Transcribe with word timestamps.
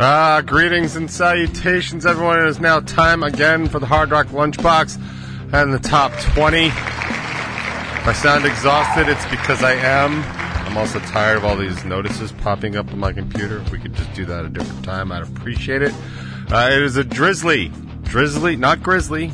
Ah, 0.00 0.42
greetings 0.46 0.94
and 0.94 1.10
salutations, 1.10 2.06
everyone. 2.06 2.38
It 2.38 2.46
is 2.46 2.60
now 2.60 2.78
time 2.78 3.24
again 3.24 3.66
for 3.66 3.80
the 3.80 3.86
Hard 3.86 4.12
Rock 4.12 4.28
Lunchbox 4.28 4.96
and 5.52 5.74
the 5.74 5.80
top 5.80 6.12
20. 6.34 6.66
If 6.66 6.72
I 6.72 8.12
sound 8.12 8.44
exhausted, 8.44 9.08
it's 9.08 9.26
because 9.26 9.64
I 9.64 9.72
am. 9.72 10.22
I'm 10.68 10.78
also 10.78 11.00
tired 11.00 11.38
of 11.38 11.44
all 11.44 11.56
these 11.56 11.84
notices 11.84 12.30
popping 12.30 12.76
up 12.76 12.92
on 12.92 13.00
my 13.00 13.12
computer. 13.12 13.58
If 13.58 13.72
we 13.72 13.80
could 13.80 13.92
just 13.92 14.12
do 14.12 14.24
that 14.26 14.44
a 14.44 14.48
different 14.48 14.84
time, 14.84 15.10
I'd 15.10 15.24
appreciate 15.24 15.82
it. 15.82 15.92
Uh, 16.48 16.68
it 16.70 16.82
is 16.82 16.96
a 16.96 17.02
drizzly, 17.02 17.72
drizzly, 18.04 18.54
not 18.54 18.84
grizzly, 18.84 19.32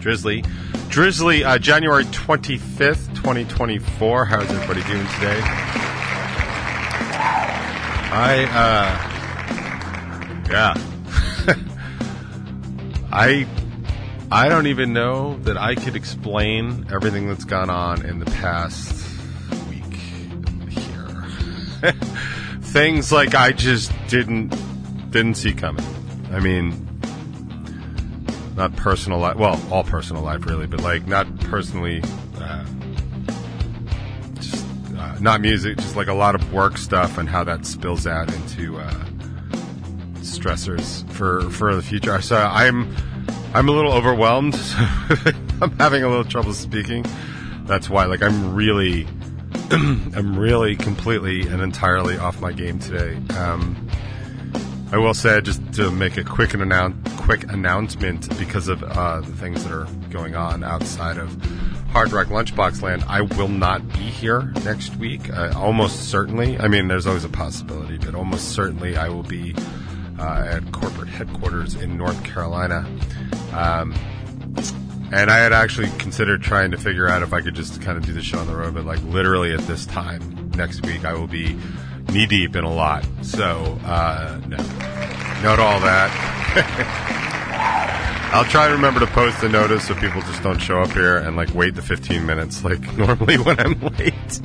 drizzly, 0.00 0.42
drizzly, 0.88 1.44
uh, 1.44 1.58
January 1.58 2.06
25th, 2.06 3.14
2024. 3.14 4.24
How's 4.24 4.50
everybody 4.50 4.82
doing 4.82 5.06
today? 5.14 5.40
I, 8.10 8.48
uh, 8.50 9.15
yeah. 10.48 10.74
I 13.12 13.46
I 14.30 14.48
don't 14.48 14.66
even 14.66 14.92
know 14.92 15.38
that 15.38 15.56
I 15.56 15.76
could 15.76 15.94
explain 15.94 16.86
everything 16.92 17.28
that's 17.28 17.44
gone 17.44 17.70
on 17.70 18.04
in 18.04 18.18
the 18.18 18.26
past 18.26 19.08
week 19.68 19.94
here. 20.68 21.92
Things 22.60 23.12
like 23.12 23.34
I 23.34 23.52
just 23.52 23.92
didn't 24.08 24.48
didn't 25.12 25.34
see 25.34 25.54
coming. 25.54 25.84
I 26.32 26.40
mean, 26.40 26.86
not 28.56 28.74
personal 28.74 29.18
life. 29.20 29.36
Well, 29.36 29.60
all 29.70 29.84
personal 29.84 30.22
life 30.22 30.44
really, 30.44 30.66
but 30.66 30.82
like 30.82 31.06
not 31.06 31.38
personally. 31.40 32.02
Uh, 32.40 32.64
just 34.34 34.66
uh, 34.96 35.18
not 35.20 35.40
music, 35.40 35.76
just 35.78 35.94
like 35.94 36.08
a 36.08 36.14
lot 36.14 36.34
of 36.34 36.52
work 36.52 36.78
stuff 36.78 37.16
and 37.16 37.28
how 37.28 37.44
that 37.44 37.64
spills 37.64 38.06
out 38.08 38.32
into. 38.34 38.78
Uh, 38.78 39.05
stressors 40.26 41.08
for 41.12 41.48
for 41.50 41.74
the 41.74 41.82
future. 41.82 42.20
So 42.20 42.36
I'm 42.36 42.94
I'm 43.54 43.68
a 43.68 43.72
little 43.72 43.92
overwhelmed. 43.92 44.54
I'm 45.62 45.70
having 45.78 46.02
a 46.02 46.08
little 46.08 46.24
trouble 46.24 46.52
speaking. 46.52 47.06
That's 47.64 47.88
why, 47.88 48.04
like, 48.04 48.22
I'm 48.22 48.54
really, 48.54 49.08
I'm 49.70 50.38
really 50.38 50.76
completely 50.76 51.48
and 51.48 51.62
entirely 51.62 52.18
off 52.18 52.40
my 52.40 52.52
game 52.52 52.78
today. 52.78 53.16
Um, 53.34 53.88
I 54.92 54.98
will 54.98 55.14
say, 55.14 55.40
just 55.40 55.72
to 55.74 55.90
make 55.90 56.16
a 56.16 56.22
quick 56.22 56.54
an 56.54 56.60
announce, 56.60 56.96
quick 57.16 57.50
announcement 57.50 58.28
because 58.38 58.68
of 58.68 58.82
uh, 58.82 59.20
the 59.22 59.32
things 59.32 59.64
that 59.64 59.72
are 59.72 59.86
going 60.10 60.36
on 60.36 60.62
outside 60.62 61.16
of 61.16 61.34
Hard 61.90 62.12
Rock 62.12 62.26
Lunchbox 62.26 62.82
Land, 62.82 63.04
I 63.08 63.22
will 63.22 63.48
not 63.48 63.88
be 63.94 64.00
here 64.00 64.52
next 64.64 64.94
week. 64.96 65.32
Uh, 65.32 65.52
almost 65.56 66.10
certainly. 66.10 66.58
I 66.58 66.68
mean, 66.68 66.88
there's 66.88 67.06
always 67.06 67.24
a 67.24 67.28
possibility, 67.30 67.96
but 67.96 68.14
almost 68.14 68.50
certainly 68.50 68.96
I 68.96 69.08
will 69.08 69.22
be 69.22 69.54
at 70.18 70.72
corporate 70.72 71.08
headquarters 71.08 71.74
in 71.74 71.96
North 71.96 72.22
Carolina. 72.24 72.86
Um, 73.52 73.94
and 75.12 75.30
I 75.30 75.38
had 75.38 75.52
actually 75.52 75.88
considered 75.98 76.42
trying 76.42 76.72
to 76.72 76.76
figure 76.76 77.08
out 77.08 77.22
if 77.22 77.32
I 77.32 77.40
could 77.40 77.54
just 77.54 77.80
kind 77.80 77.96
of 77.96 78.04
do 78.04 78.12
the 78.12 78.22
show 78.22 78.38
on 78.38 78.46
the 78.46 78.56
road, 78.56 78.74
but 78.74 78.84
like 78.84 79.02
literally 79.04 79.52
at 79.52 79.60
this 79.60 79.86
time 79.86 80.50
next 80.56 80.84
week, 80.84 81.04
I 81.04 81.14
will 81.14 81.28
be 81.28 81.56
knee 82.10 82.26
deep 82.26 82.56
in 82.56 82.64
a 82.64 82.72
lot. 82.72 83.06
So, 83.22 83.78
uh, 83.84 84.40
no. 84.46 84.56
Note 85.42 85.60
all 85.60 85.80
that. 85.80 87.12
I'll 88.32 88.44
try 88.44 88.66
to 88.66 88.72
remember 88.72 89.00
to 89.00 89.06
post 89.06 89.42
a 89.44 89.48
notice 89.48 89.86
so 89.86 89.94
people 89.94 90.20
just 90.22 90.42
don't 90.42 90.58
show 90.58 90.80
up 90.80 90.90
here 90.90 91.18
and 91.18 91.36
like 91.36 91.54
wait 91.54 91.74
the 91.74 91.82
15 91.82 92.26
minutes 92.26 92.64
like 92.64 92.96
normally 92.98 93.38
when 93.38 93.60
I'm 93.60 93.80
late. 93.80 94.40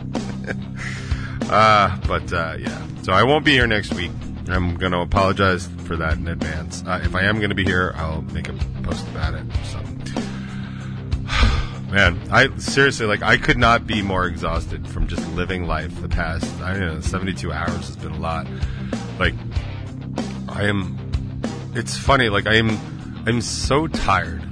uh, 1.49 1.97
but, 2.07 2.31
uh, 2.31 2.57
yeah. 2.59 2.87
So 3.01 3.13
I 3.13 3.23
won't 3.23 3.43
be 3.43 3.53
here 3.53 3.67
next 3.67 3.93
week. 3.95 4.11
I'm 4.47 4.75
going 4.75 4.91
to 4.91 4.99
apologize 4.99 5.67
for 5.85 5.95
that 5.97 6.17
in 6.17 6.27
advance. 6.27 6.83
Uh, 6.85 7.01
if 7.03 7.15
I 7.15 7.23
am 7.23 7.37
going 7.37 7.49
to 7.49 7.55
be 7.55 7.63
here, 7.63 7.93
I'll 7.95 8.21
make 8.21 8.49
a 8.49 8.53
post 8.83 9.07
about 9.09 9.35
it. 9.35 9.45
So, 9.65 9.79
man, 11.91 12.19
I 12.31 12.49
seriously 12.57 13.05
like 13.05 13.21
I 13.21 13.37
could 13.37 13.57
not 13.57 13.85
be 13.85 14.01
more 14.01 14.25
exhausted 14.25 14.87
from 14.87 15.07
just 15.07 15.27
living 15.29 15.67
life. 15.67 16.01
The 16.01 16.09
past, 16.09 16.45
I 16.61 16.73
don't 16.73 16.95
know, 16.95 17.01
72 17.01 17.51
hours 17.51 17.87
has 17.87 17.95
been 17.95 18.11
a 18.11 18.19
lot. 18.19 18.47
Like, 19.19 19.35
I 20.49 20.65
am. 20.65 20.97
It's 21.73 21.97
funny. 21.97 22.29
Like 22.29 22.47
I 22.47 22.55
am. 22.55 22.77
I'm 23.25 23.41
so 23.41 23.87
tired. 23.87 24.43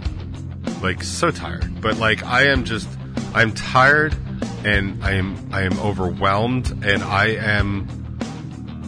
Like 0.82 1.04
so 1.04 1.32
tired. 1.32 1.82
But 1.82 1.98
like 1.98 2.24
I 2.24 2.48
am 2.48 2.64
just. 2.64 2.88
I'm 3.34 3.54
tired, 3.54 4.16
and 4.64 5.04
I 5.04 5.14
am. 5.14 5.50
I 5.52 5.64
am 5.64 5.78
overwhelmed, 5.80 6.72
and 6.86 7.04
I 7.04 7.28
am 7.28 7.88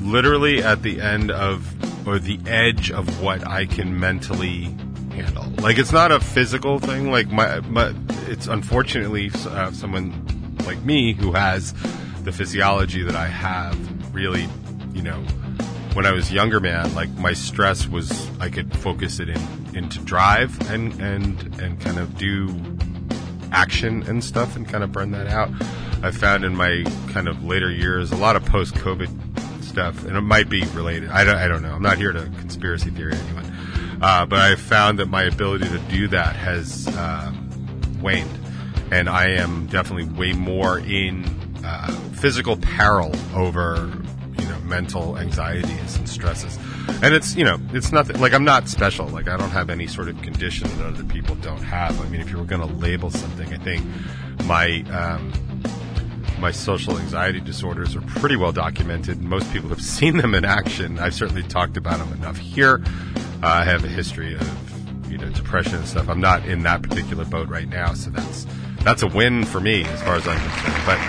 literally 0.01 0.63
at 0.63 0.81
the 0.81 0.99
end 1.01 1.31
of 1.31 1.73
or 2.07 2.19
the 2.19 2.39
edge 2.47 2.91
of 2.91 3.21
what 3.21 3.47
I 3.47 3.65
can 3.65 3.99
mentally 3.99 4.75
handle. 5.11 5.45
Like 5.61 5.77
it's 5.77 5.91
not 5.91 6.11
a 6.11 6.19
physical 6.19 6.79
thing. 6.79 7.11
Like 7.11 7.29
my, 7.29 7.61
it's 8.27 8.47
unfortunately 8.47 9.31
uh, 9.47 9.71
someone 9.71 10.57
like 10.65 10.81
me 10.83 11.13
who 11.13 11.33
has 11.33 11.73
the 12.23 12.31
physiology 12.31 13.03
that 13.03 13.15
I 13.15 13.27
have. 13.27 13.77
Really, 14.13 14.47
you 14.93 15.01
know, 15.01 15.21
when 15.93 16.05
I 16.05 16.11
was 16.11 16.31
younger, 16.31 16.59
man, 16.59 16.93
like 16.95 17.09
my 17.11 17.33
stress 17.33 17.87
was 17.87 18.29
I 18.39 18.49
could 18.49 18.75
focus 18.77 19.19
it 19.19 19.29
in 19.29 19.41
into 19.73 19.99
drive 19.99 20.59
and 20.69 20.93
and 20.99 21.61
and 21.61 21.79
kind 21.79 21.97
of 21.97 22.17
do 22.17 22.49
action 23.51 24.03
and 24.03 24.23
stuff 24.23 24.55
and 24.55 24.67
kind 24.67 24.83
of 24.83 24.91
burn 24.91 25.11
that 25.11 25.27
out. 25.27 25.49
I 26.03 26.11
found 26.11 26.43
in 26.43 26.55
my 26.55 26.83
kind 27.13 27.27
of 27.27 27.43
later 27.43 27.69
years 27.69 28.11
a 28.11 28.17
lot 28.17 28.35
of 28.35 28.43
post 28.45 28.73
COVID 28.75 29.30
stuff, 29.71 30.03
and 30.05 30.17
it 30.17 30.21
might 30.21 30.49
be 30.49 30.63
related. 30.73 31.09
I 31.09 31.23
don't, 31.23 31.35
I 31.35 31.47
don't 31.47 31.63
know. 31.63 31.73
I'm 31.73 31.81
not 31.81 31.97
here 31.97 32.11
to 32.11 32.23
conspiracy 32.39 32.89
theory 32.89 33.13
anyone, 33.13 33.45
uh, 34.01 34.25
but 34.25 34.39
I 34.39 34.55
found 34.55 34.99
that 34.99 35.07
my 35.07 35.23
ability 35.23 35.69
to 35.69 35.79
do 35.89 36.07
that 36.09 36.35
has 36.35 36.87
um, 36.97 37.99
waned, 38.01 38.29
and 38.91 39.09
I 39.09 39.29
am 39.29 39.67
definitely 39.67 40.13
way 40.13 40.33
more 40.33 40.79
in 40.79 41.25
uh, 41.63 41.91
physical 42.13 42.57
peril 42.57 43.11
over 43.33 43.89
you 44.37 44.45
know 44.45 44.59
mental 44.61 45.17
anxieties 45.17 45.95
and 45.95 46.07
stresses. 46.07 46.57
And 47.01 47.13
it's 47.13 47.35
you 47.35 47.45
know 47.45 47.57
it's 47.71 47.91
nothing 47.91 48.19
like 48.19 48.33
I'm 48.33 48.43
not 48.43 48.67
special. 48.67 49.07
Like 49.07 49.29
I 49.29 49.37
don't 49.37 49.51
have 49.51 49.69
any 49.69 49.87
sort 49.87 50.09
of 50.09 50.21
condition 50.21 50.67
that 50.77 50.85
other 50.85 51.05
people 51.05 51.35
don't 51.35 51.63
have. 51.63 51.99
I 52.01 52.09
mean, 52.09 52.19
if 52.19 52.29
you 52.29 52.37
were 52.37 52.45
going 52.45 52.61
to 52.61 52.75
label 52.75 53.09
something, 53.09 53.53
I 53.53 53.57
think 53.57 53.85
my 54.45 54.83
um, 54.91 55.31
my 56.41 56.51
social 56.51 56.97
anxiety 56.97 57.39
disorders 57.39 57.95
are 57.95 58.01
pretty 58.01 58.35
well 58.35 58.51
documented. 58.51 59.21
Most 59.21 59.53
people 59.53 59.69
have 59.69 59.81
seen 59.99 60.17
them 60.17 60.33
in 60.33 60.43
action. 60.43 60.97
I've 60.97 61.13
certainly 61.13 61.43
talked 61.43 61.77
about 61.77 61.99
them 61.99 62.11
enough 62.13 62.37
here. 62.37 62.83
Uh, 63.43 63.47
I 63.47 63.63
have 63.63 63.85
a 63.85 63.87
history 63.87 64.33
of 64.33 65.11
you 65.11 65.17
know 65.17 65.29
depression 65.29 65.75
and 65.75 65.87
stuff. 65.87 66.09
I'm 66.09 66.19
not 66.19 66.45
in 66.45 66.63
that 66.63 66.81
particular 66.81 67.25
boat 67.25 67.47
right 67.47 67.69
now, 67.69 67.93
so 67.93 68.09
that's 68.09 68.47
that's 68.83 69.03
a 69.03 69.07
win 69.07 69.45
for 69.45 69.59
me 69.59 69.83
as 69.83 70.01
far 70.01 70.15
as 70.15 70.27
I'm 70.27 70.39
concerned. 70.39 70.83
But 70.85 70.99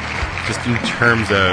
just 0.47 0.66
in 0.66 0.76
terms 0.98 1.31
of 1.31 1.53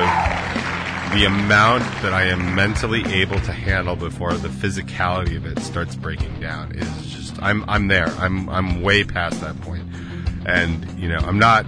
the 1.13 1.25
amount 1.25 1.83
that 2.01 2.13
I 2.13 2.25
am 2.25 2.53
mentally 2.53 3.03
able 3.05 3.39
to 3.39 3.51
handle 3.51 3.95
before 3.95 4.33
the 4.33 4.49
physicality 4.49 5.37
of 5.37 5.45
it 5.45 5.59
starts 5.59 5.95
breaking 5.95 6.39
down 6.39 6.73
is 6.73 7.07
just 7.07 7.41
I'm 7.41 7.67
I'm 7.69 7.87
there. 7.87 8.07
I'm 8.19 8.49
I'm 8.49 8.81
way 8.81 9.05
past 9.05 9.39
that 9.39 9.59
point. 9.61 9.85
And 10.45 10.85
you 10.99 11.07
know, 11.07 11.19
I'm 11.19 11.39
not 11.39 11.65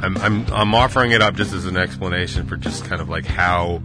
I'm, 0.00 0.16
I'm, 0.18 0.46
I'm 0.52 0.74
offering 0.74 1.10
it 1.10 1.22
up 1.22 1.34
just 1.34 1.52
as 1.52 1.64
an 1.64 1.76
explanation 1.76 2.46
for 2.46 2.56
just 2.56 2.84
kind 2.84 3.00
of 3.00 3.08
like 3.08 3.24
how 3.24 3.82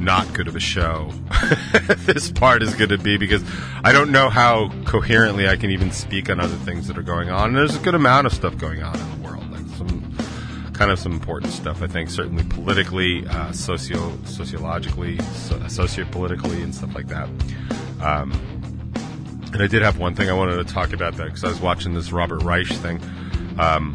not 0.00 0.32
good 0.32 0.48
of 0.48 0.56
a 0.56 0.60
show 0.60 1.12
this 2.06 2.32
part 2.32 2.62
is 2.62 2.74
going 2.74 2.88
to 2.88 2.98
be 2.98 3.18
because 3.18 3.44
I 3.84 3.92
don't 3.92 4.10
know 4.10 4.30
how 4.30 4.70
coherently 4.84 5.46
I 5.46 5.56
can 5.56 5.70
even 5.70 5.90
speak 5.90 6.30
on 6.30 6.40
other 6.40 6.56
things 6.56 6.88
that 6.88 6.96
are 6.96 7.02
going 7.02 7.30
on. 7.30 7.50
And 7.50 7.56
there's 7.56 7.76
a 7.76 7.80
good 7.80 7.94
amount 7.94 8.26
of 8.26 8.32
stuff 8.32 8.56
going 8.56 8.82
on 8.82 8.98
in 8.98 9.10
the 9.20 9.28
world, 9.28 9.50
like 9.50 9.66
some 9.76 10.16
kind 10.72 10.90
of 10.90 10.98
some 10.98 11.12
important 11.12 11.52
stuff. 11.52 11.82
I 11.82 11.86
think 11.86 12.08
certainly 12.08 12.44
politically, 12.44 13.26
uh, 13.26 13.52
socio 13.52 14.16
sociologically, 14.24 15.18
so, 15.34 15.56
sociopolitically, 15.58 16.62
and 16.62 16.74
stuff 16.74 16.94
like 16.94 17.08
that. 17.08 17.28
Um, 18.00 18.32
and 19.52 19.62
I 19.62 19.66
did 19.66 19.82
have 19.82 19.98
one 19.98 20.14
thing 20.14 20.30
I 20.30 20.32
wanted 20.32 20.56
to 20.56 20.72
talk 20.72 20.92
about 20.92 21.16
that 21.16 21.26
because 21.26 21.44
I 21.44 21.48
was 21.48 21.60
watching 21.60 21.92
this 21.92 22.12
Robert 22.12 22.42
Reich 22.42 22.68
thing. 22.68 23.00
Um, 23.58 23.94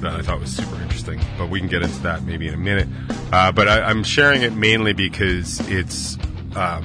that 0.00 0.12
I 0.12 0.22
thought 0.22 0.40
was 0.40 0.54
super 0.54 0.80
interesting. 0.80 1.20
But 1.36 1.50
we 1.50 1.58
can 1.58 1.68
get 1.68 1.82
into 1.82 2.00
that 2.00 2.22
maybe 2.22 2.48
in 2.48 2.54
a 2.54 2.58
minute. 2.58 2.88
Uh, 3.32 3.52
but 3.52 3.68
I, 3.68 3.90
am 3.90 4.04
sharing 4.04 4.42
it 4.42 4.52
mainly 4.52 4.92
because 4.92 5.60
it's 5.68 6.18
um, 6.56 6.82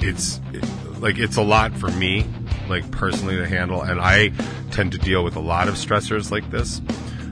it's 0.00 0.40
it, 0.52 0.64
like 1.00 1.18
it's 1.18 1.36
a 1.36 1.42
lot 1.42 1.74
for 1.74 1.90
me, 1.90 2.24
like 2.68 2.90
personally 2.90 3.36
to 3.36 3.46
handle, 3.46 3.82
and 3.82 4.00
I 4.00 4.32
tend 4.70 4.92
to 4.92 4.98
deal 4.98 5.24
with 5.24 5.36
a 5.36 5.40
lot 5.40 5.68
of 5.68 5.74
stressors 5.74 6.30
like 6.30 6.50
this. 6.50 6.80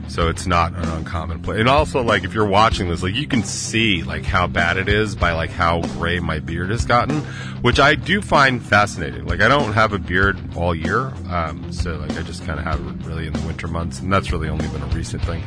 So 0.07 0.29
it's 0.29 0.45
not 0.45 0.73
an 0.73 0.87
uncommon 0.89 1.41
place. 1.41 1.59
And 1.59 1.67
also, 1.67 2.01
like, 2.01 2.23
if 2.23 2.33
you're 2.33 2.47
watching 2.47 2.89
this, 2.89 3.03
like, 3.03 3.15
you 3.15 3.27
can 3.27 3.43
see, 3.43 4.03
like, 4.03 4.23
how 4.23 4.47
bad 4.47 4.77
it 4.77 4.87
is 4.87 5.15
by, 5.15 5.33
like, 5.33 5.49
how 5.49 5.81
gray 5.81 6.19
my 6.19 6.39
beard 6.39 6.69
has 6.69 6.85
gotten, 6.85 7.21
which 7.61 7.79
I 7.79 7.95
do 7.95 8.21
find 8.21 8.61
fascinating. 8.63 9.25
Like, 9.25 9.41
I 9.41 9.47
don't 9.47 9.73
have 9.73 9.93
a 9.93 9.99
beard 9.99 10.39
all 10.55 10.75
year. 10.75 11.11
Um, 11.29 11.71
so, 11.71 11.95
like, 11.95 12.17
I 12.17 12.21
just 12.21 12.45
kind 12.45 12.59
of 12.59 12.65
have 12.65 12.79
it 12.79 13.05
really 13.05 13.27
in 13.27 13.33
the 13.33 13.45
winter 13.45 13.67
months. 13.67 13.99
And 13.99 14.13
that's 14.13 14.31
really 14.31 14.47
only 14.47 14.67
been 14.67 14.83
a 14.83 14.87
recent 14.87 15.23
thing. 15.23 15.43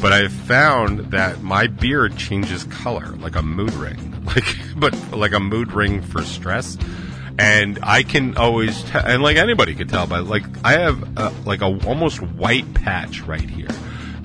But 0.00 0.12
I've 0.12 0.32
found 0.32 1.10
that 1.10 1.42
my 1.42 1.66
beard 1.66 2.16
changes 2.16 2.64
color, 2.64 3.16
like 3.16 3.36
a 3.36 3.42
mood 3.42 3.74
ring. 3.74 4.08
Like, 4.24 4.44
but 4.76 4.94
like 5.10 5.32
a 5.32 5.40
mood 5.40 5.72
ring 5.72 6.00
for 6.00 6.22
stress 6.22 6.78
and 7.38 7.78
I 7.82 8.02
can 8.02 8.36
always 8.36 8.82
tell, 8.84 9.04
and 9.04 9.22
like 9.22 9.36
anybody 9.36 9.74
could 9.74 9.88
tell, 9.88 10.06
but 10.06 10.26
like 10.26 10.44
I 10.64 10.72
have 10.72 11.18
a, 11.18 11.32
like 11.44 11.60
a 11.60 11.66
almost 11.86 12.20
white 12.22 12.72
patch 12.74 13.20
right 13.22 13.48
here. 13.48 13.68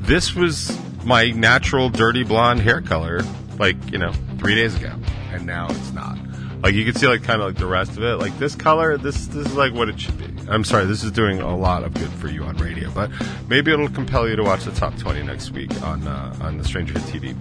This 0.08 0.34
was 0.34 0.72
my 1.04 1.32
natural 1.32 1.90
dirty 1.90 2.24
blonde 2.24 2.62
hair 2.62 2.80
color, 2.80 3.20
like 3.60 3.76
you 3.92 3.98
know, 3.98 4.14
three 4.40 4.56
days 4.56 4.74
ago, 4.74 4.94
and 5.34 5.46
now 5.46 5.68
it's 5.70 5.92
not. 5.92 6.18
Like 6.64 6.76
you 6.76 6.86
can 6.86 6.96
see, 6.96 7.08
like 7.08 7.24
kind 7.24 7.42
of 7.42 7.48
like 7.48 7.58
the 7.58 7.68
rest 7.68 7.92
of 7.92 8.04
it, 8.04 8.16
like 8.16 8.40
this 8.40 8.56
color. 8.56 8.98
This 8.98 9.28
this 9.28 9.48
is 9.48 9.56
like 9.56 9.74
what 9.74 9.90
it 9.90 10.00
should 10.00 10.18
be. 10.18 10.34
I'm 10.50 10.64
sorry, 10.64 10.86
this 10.86 11.04
is 11.04 11.12
doing 11.12 11.42
a 11.42 11.54
lot 11.54 11.84
of 11.84 11.94
good 11.94 12.10
for 12.14 12.30
you 12.30 12.46
on 12.46 12.56
radio, 12.56 12.90
but 12.92 13.12
maybe 13.50 13.74
it'll 13.74 13.90
compel 13.90 14.30
you 14.30 14.38
to 14.38 14.44
watch 14.44 14.64
the 14.64 14.72
top 14.72 14.96
20 14.98 15.24
next 15.24 15.52
week 15.52 15.72
on 15.84 16.08
uh, 16.08 16.34
on 16.40 16.58
the 16.58 16.64
Stranger 16.64 16.94
TV. 16.94 17.36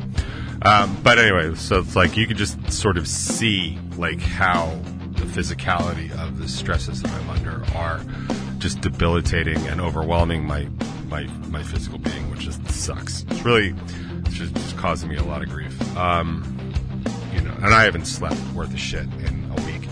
Um, 0.66 0.96
but 1.04 1.20
anyway, 1.20 1.54
so 1.54 1.78
it's 1.78 1.94
like 1.94 2.16
you 2.16 2.26
can 2.26 2.36
just 2.36 2.72
sort 2.72 2.98
of 2.98 3.06
see 3.06 3.78
like 3.96 4.18
how 4.18 4.70
the 5.12 5.24
physicality 5.26 6.10
of 6.20 6.38
the 6.38 6.48
stresses 6.48 7.00
that 7.02 7.12
I'm 7.12 7.30
under 7.30 7.64
are 7.76 8.00
just 8.58 8.80
debilitating 8.80 9.58
and 9.68 9.80
overwhelming 9.80 10.44
my 10.44 10.66
my 11.08 11.24
my 11.48 11.62
physical 11.62 11.98
being, 11.98 12.30
which 12.30 12.40
just 12.40 12.66
sucks. 12.70 13.24
It's 13.30 13.42
really 13.42 13.74
it's 14.26 14.34
just, 14.34 14.54
just 14.54 14.76
causing 14.76 15.08
me 15.08 15.16
a 15.16 15.22
lot 15.22 15.42
of 15.42 15.48
grief. 15.48 15.96
Um, 15.96 16.72
you 17.32 17.40
know, 17.40 17.54
and 17.62 17.74
I 17.74 17.84
haven't 17.84 18.06
slept 18.06 18.40
worth 18.54 18.72
a 18.74 18.78
shit 18.78 19.04
in 19.04 19.50
a 19.56 19.62
week. 19.62 19.88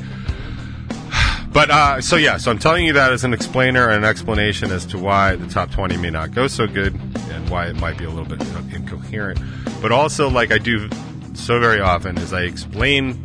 But 1.52 1.70
uh, 1.70 2.00
so 2.00 2.16
yeah, 2.16 2.37
so 2.37 2.50
I'm 2.50 2.58
telling 2.58 2.84
you 2.84 2.94
that 2.94 3.12
as 3.12 3.22
an 3.22 3.32
explainer 3.32 3.88
and 3.88 4.05
an 4.05 4.11
explanation 4.11 4.72
as 4.72 4.84
to 4.87 4.99
why 4.99 5.37
the 5.37 5.46
top 5.46 5.70
20 5.70 5.96
may 5.99 6.11
not 6.11 6.32
go 6.32 6.49
so 6.49 6.66
good 6.66 6.94
and 6.94 7.49
why 7.49 7.69
it 7.69 7.76
might 7.76 7.96
be 7.96 8.05
a 8.05 8.11
little 8.11 8.25
bit 8.25 8.40
incoherent. 8.75 9.38
But 9.81 9.93
also, 9.93 10.28
like 10.28 10.50
I 10.50 10.58
do 10.58 10.88
so 11.34 11.61
very 11.61 11.81
often, 11.81 12.19
is 12.19 12.32
I 12.32 12.43
explain 12.43 13.25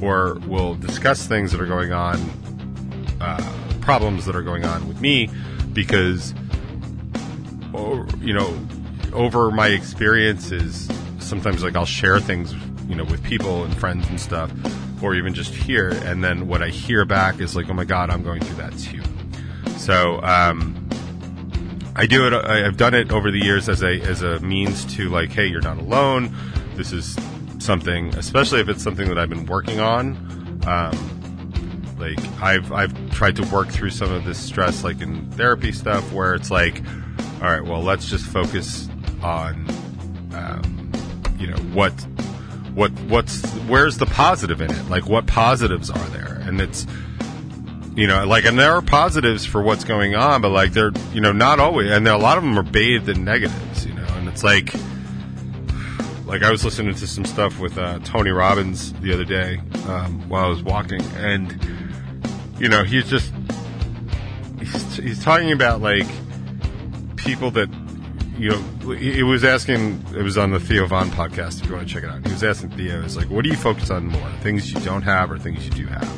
or 0.00 0.38
will 0.46 0.74
discuss 0.74 1.26
things 1.26 1.52
that 1.52 1.60
are 1.60 1.66
going 1.66 1.92
on, 1.92 2.16
uh, 3.20 3.52
problems 3.80 4.24
that 4.26 4.36
are 4.36 4.42
going 4.42 4.64
on 4.64 4.86
with 4.88 5.00
me, 5.00 5.28
because, 5.72 6.34
you 8.20 8.32
know, 8.32 8.58
over 9.12 9.50
my 9.50 9.68
experiences, 9.68 10.88
sometimes 11.18 11.62
like 11.62 11.76
I'll 11.76 11.86
share 11.86 12.20
things, 12.20 12.54
you 12.88 12.94
know, 12.94 13.04
with 13.04 13.22
people 13.22 13.64
and 13.64 13.76
friends 13.76 14.08
and 14.08 14.20
stuff, 14.20 14.50
or 15.02 15.14
even 15.14 15.34
just 15.34 15.54
here, 15.54 15.90
and 16.04 16.22
then 16.22 16.48
what 16.48 16.62
I 16.62 16.68
hear 16.68 17.04
back 17.04 17.40
is 17.40 17.56
like, 17.56 17.68
oh 17.68 17.74
my 17.74 17.84
god, 17.84 18.10
I'm 18.10 18.22
going 18.22 18.40
through 18.42 18.56
that 18.56 18.76
too. 18.78 19.02
So, 19.78 20.20
um, 20.22 20.86
I 21.98 22.04
do 22.06 22.26
it. 22.26 22.34
I've 22.34 22.76
done 22.76 22.92
it 22.92 23.10
over 23.10 23.30
the 23.30 23.38
years 23.38 23.68
as 23.70 23.82
a 23.82 24.00
as 24.02 24.20
a 24.22 24.38
means 24.40 24.84
to 24.96 25.08
like, 25.08 25.30
hey, 25.30 25.46
you're 25.46 25.62
not 25.62 25.78
alone. 25.78 26.34
This 26.74 26.92
is 26.92 27.16
something, 27.58 28.14
especially 28.16 28.60
if 28.60 28.68
it's 28.68 28.82
something 28.82 29.08
that 29.08 29.18
I've 29.18 29.30
been 29.30 29.46
working 29.46 29.80
on. 29.80 30.16
Um, 30.66 31.96
like 31.98 32.18
I've 32.42 32.70
I've 32.70 33.10
tried 33.12 33.36
to 33.36 33.42
work 33.46 33.68
through 33.68 33.90
some 33.90 34.12
of 34.12 34.24
this 34.24 34.38
stress, 34.38 34.84
like 34.84 35.00
in 35.00 35.30
therapy 35.32 35.72
stuff, 35.72 36.12
where 36.12 36.34
it's 36.34 36.50
like, 36.50 36.82
all 37.36 37.50
right, 37.50 37.64
well, 37.64 37.82
let's 37.82 38.08
just 38.08 38.24
focus 38.26 38.88
on, 39.22 39.66
um, 40.32 40.92
you 41.38 41.46
know, 41.46 41.58
what 41.74 41.92
what 42.74 42.92
what's 43.08 43.42
where's 43.68 43.98
the 43.98 44.06
positive 44.06 44.60
in 44.60 44.70
it? 44.70 44.88
Like, 44.88 45.06
what 45.08 45.26
positives 45.26 45.90
are 45.90 46.08
there? 46.08 46.40
And 46.42 46.60
it's 46.60 46.86
you 47.96 48.06
know, 48.06 48.26
like, 48.26 48.44
and 48.44 48.58
there 48.58 48.72
are 48.72 48.82
positives 48.82 49.46
for 49.46 49.62
what's 49.62 49.82
going 49.82 50.14
on, 50.14 50.42
but 50.42 50.50
like, 50.50 50.72
they're, 50.72 50.92
you 51.14 51.22
know, 51.22 51.32
not 51.32 51.58
always, 51.58 51.90
and 51.90 52.06
a 52.06 52.18
lot 52.18 52.36
of 52.36 52.44
them 52.44 52.58
are 52.58 52.62
bathed 52.62 53.08
in 53.08 53.24
negatives, 53.24 53.86
you 53.86 53.94
know, 53.94 54.04
and 54.16 54.28
it's 54.28 54.44
like, 54.44 54.74
like 56.26 56.42
I 56.42 56.50
was 56.50 56.62
listening 56.62 56.94
to 56.94 57.06
some 57.06 57.24
stuff 57.24 57.58
with 57.58 57.78
uh, 57.78 57.98
Tony 58.00 58.30
Robbins 58.30 58.92
the 58.94 59.14
other 59.14 59.24
day 59.24 59.62
um, 59.88 60.28
while 60.28 60.44
I 60.44 60.48
was 60.48 60.62
walking, 60.62 61.00
and 61.16 61.58
you 62.58 62.68
know 62.68 62.82
he's 62.82 63.08
just 63.08 63.32
he's, 64.58 64.96
he's 64.96 65.24
talking 65.24 65.52
about 65.52 65.80
like 65.80 66.06
people 67.26 67.50
that 67.50 67.68
you 68.38 68.50
know 68.50 68.92
he 68.92 69.22
was 69.22 69.44
asking 69.44 70.02
it 70.14 70.22
was 70.22 70.38
on 70.38 70.52
the 70.52 70.60
Theo 70.60 70.86
Von 70.86 71.10
podcast 71.10 71.60
if 71.60 71.66
you 71.66 71.74
want 71.74 71.88
to 71.88 71.92
check 71.92 72.04
it 72.04 72.10
out. 72.10 72.24
He 72.24 72.32
was 72.32 72.44
asking 72.44 72.70
Theo, 72.70 73.02
"It's 73.02 73.16
like 73.16 73.28
what 73.28 73.42
do 73.42 73.50
you 73.50 73.56
focus 73.56 73.90
on 73.90 74.06
more, 74.06 74.30
things 74.42 74.72
you 74.72 74.80
don't 74.80 75.02
have 75.02 75.30
or 75.30 75.38
things 75.38 75.64
you 75.64 75.72
do 75.72 75.86
have?" 75.86 76.08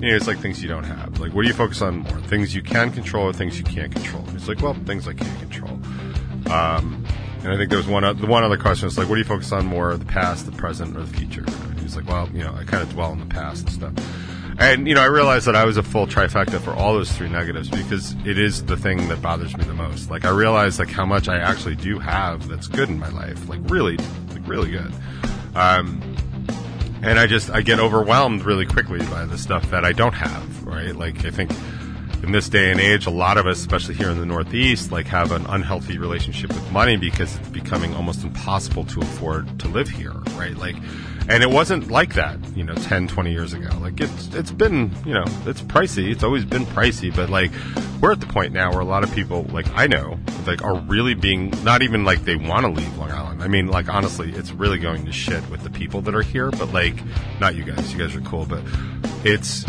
You 0.00 0.10
know, 0.10 0.16
it's 0.16 0.26
like 0.26 0.38
things 0.38 0.62
you 0.62 0.68
don't 0.68 0.84
have. 0.84 1.18
Like 1.20 1.32
what 1.32 1.42
do 1.42 1.48
you 1.48 1.54
focus 1.54 1.82
on 1.82 1.98
more, 1.98 2.20
things 2.22 2.54
you 2.54 2.62
can 2.62 2.90
control 2.92 3.26
or 3.26 3.32
things 3.32 3.58
you 3.58 3.64
can't 3.64 3.92
control? 3.92 4.24
It's 4.34 4.48
like 4.48 4.60
well, 4.60 4.74
things 4.74 5.08
I 5.08 5.14
can't 5.14 5.40
control. 5.40 5.72
Um, 6.52 7.04
and 7.42 7.52
I 7.52 7.56
think 7.56 7.70
there 7.70 7.78
was 7.78 7.86
one 7.86 8.02
the 8.18 8.26
one 8.26 8.44
other 8.44 8.58
question 8.58 8.86
was 8.86 8.98
like, 8.98 9.08
what 9.08 9.14
do 9.14 9.20
you 9.20 9.24
focus 9.26 9.52
on 9.52 9.64
more, 9.64 9.96
the 9.96 10.04
past, 10.04 10.44
the 10.44 10.52
present, 10.52 10.96
or 10.96 11.00
the 11.00 11.16
future? 11.16 11.44
And 11.46 11.80
he's 11.80 11.96
like, 11.96 12.06
well, 12.06 12.28
you 12.34 12.44
know, 12.44 12.54
I 12.54 12.64
kind 12.64 12.82
of 12.82 12.92
dwell 12.92 13.12
in 13.12 13.20
the 13.20 13.26
past 13.26 13.62
and 13.62 13.72
stuff. 13.72 13.94
And 14.60 14.86
you 14.86 14.94
know, 14.94 15.00
I 15.00 15.06
realized 15.06 15.46
that 15.46 15.56
I 15.56 15.64
was 15.64 15.78
a 15.78 15.82
full 15.82 16.06
trifecta 16.06 16.60
for 16.60 16.72
all 16.72 16.92
those 16.92 17.10
three 17.10 17.30
negatives 17.30 17.70
because 17.70 18.14
it 18.26 18.38
is 18.38 18.62
the 18.66 18.76
thing 18.76 19.08
that 19.08 19.22
bothers 19.22 19.56
me 19.56 19.64
the 19.64 19.72
most. 19.72 20.10
Like 20.10 20.26
I 20.26 20.30
realized 20.30 20.78
like 20.78 20.90
how 20.90 21.06
much 21.06 21.28
I 21.28 21.38
actually 21.38 21.76
do 21.76 21.98
have 21.98 22.46
that's 22.46 22.68
good 22.68 22.90
in 22.90 22.98
my 22.98 23.08
life, 23.08 23.48
like 23.48 23.60
really, 23.70 23.96
like 23.96 24.46
really 24.46 24.70
good. 24.70 24.92
Um, 25.54 26.02
and 27.02 27.18
I 27.18 27.26
just 27.26 27.50
I 27.50 27.62
get 27.62 27.80
overwhelmed 27.80 28.44
really 28.44 28.66
quickly 28.66 28.98
by 29.06 29.24
the 29.24 29.38
stuff 29.38 29.70
that 29.70 29.86
I 29.86 29.92
don't 29.92 30.12
have. 30.12 30.64
Right? 30.66 30.94
Like 30.94 31.24
I 31.24 31.30
think 31.30 31.50
in 32.22 32.32
this 32.32 32.50
day 32.50 32.70
and 32.70 32.80
age, 32.80 33.06
a 33.06 33.10
lot 33.10 33.38
of 33.38 33.46
us, 33.46 33.58
especially 33.58 33.94
here 33.94 34.10
in 34.10 34.18
the 34.18 34.26
Northeast, 34.26 34.92
like 34.92 35.06
have 35.06 35.32
an 35.32 35.46
unhealthy 35.46 35.96
relationship 35.96 36.50
with 36.50 36.70
money 36.70 36.98
because 36.98 37.34
it's 37.36 37.48
becoming 37.48 37.94
almost 37.94 38.22
impossible 38.24 38.84
to 38.84 39.00
afford 39.00 39.58
to 39.60 39.68
live 39.68 39.88
here, 39.88 40.12
right? 40.36 40.54
Like, 40.54 40.76
and 41.28 41.42
it 41.42 41.50
wasn't 41.50 41.90
like 41.90 42.14
that, 42.14 42.38
you 42.56 42.64
know, 42.64 42.74
10, 42.74 43.08
20 43.08 43.30
years 43.30 43.52
ago. 43.52 43.68
Like 43.78 44.00
it's, 44.00 44.34
it's 44.34 44.50
been, 44.50 44.92
you 45.04 45.14
know, 45.14 45.24
it's 45.46 45.60
pricey. 45.62 46.10
It's 46.10 46.24
always 46.24 46.44
been 46.44 46.66
pricey, 46.66 47.14
but 47.14 47.30
like 47.30 47.50
we're 48.00 48.12
at 48.12 48.20
the 48.20 48.26
point 48.26 48.52
now 48.52 48.70
where 48.70 48.80
a 48.80 48.84
lot 48.84 49.04
of 49.04 49.12
people, 49.12 49.44
like 49.52 49.68
I 49.74 49.86
know, 49.86 50.18
like 50.46 50.62
are 50.62 50.78
really 50.80 51.14
being, 51.14 51.50
not 51.62 51.82
even 51.82 52.04
like 52.04 52.24
they 52.24 52.36
want 52.36 52.66
to 52.66 52.72
leave 52.72 52.96
Long 52.96 53.10
Island. 53.10 53.42
I 53.42 53.48
mean, 53.48 53.68
like 53.68 53.88
honestly, 53.88 54.32
it's 54.32 54.52
really 54.52 54.78
going 54.78 55.04
to 55.06 55.12
shit 55.12 55.48
with 55.50 55.62
the 55.62 55.70
people 55.70 56.00
that 56.02 56.14
are 56.14 56.22
here, 56.22 56.50
but 56.50 56.72
like, 56.72 56.94
not 57.38 57.54
you 57.54 57.64
guys, 57.64 57.92
you 57.92 57.98
guys 57.98 58.14
are 58.16 58.22
cool, 58.22 58.46
but 58.46 58.62
it's, 59.24 59.64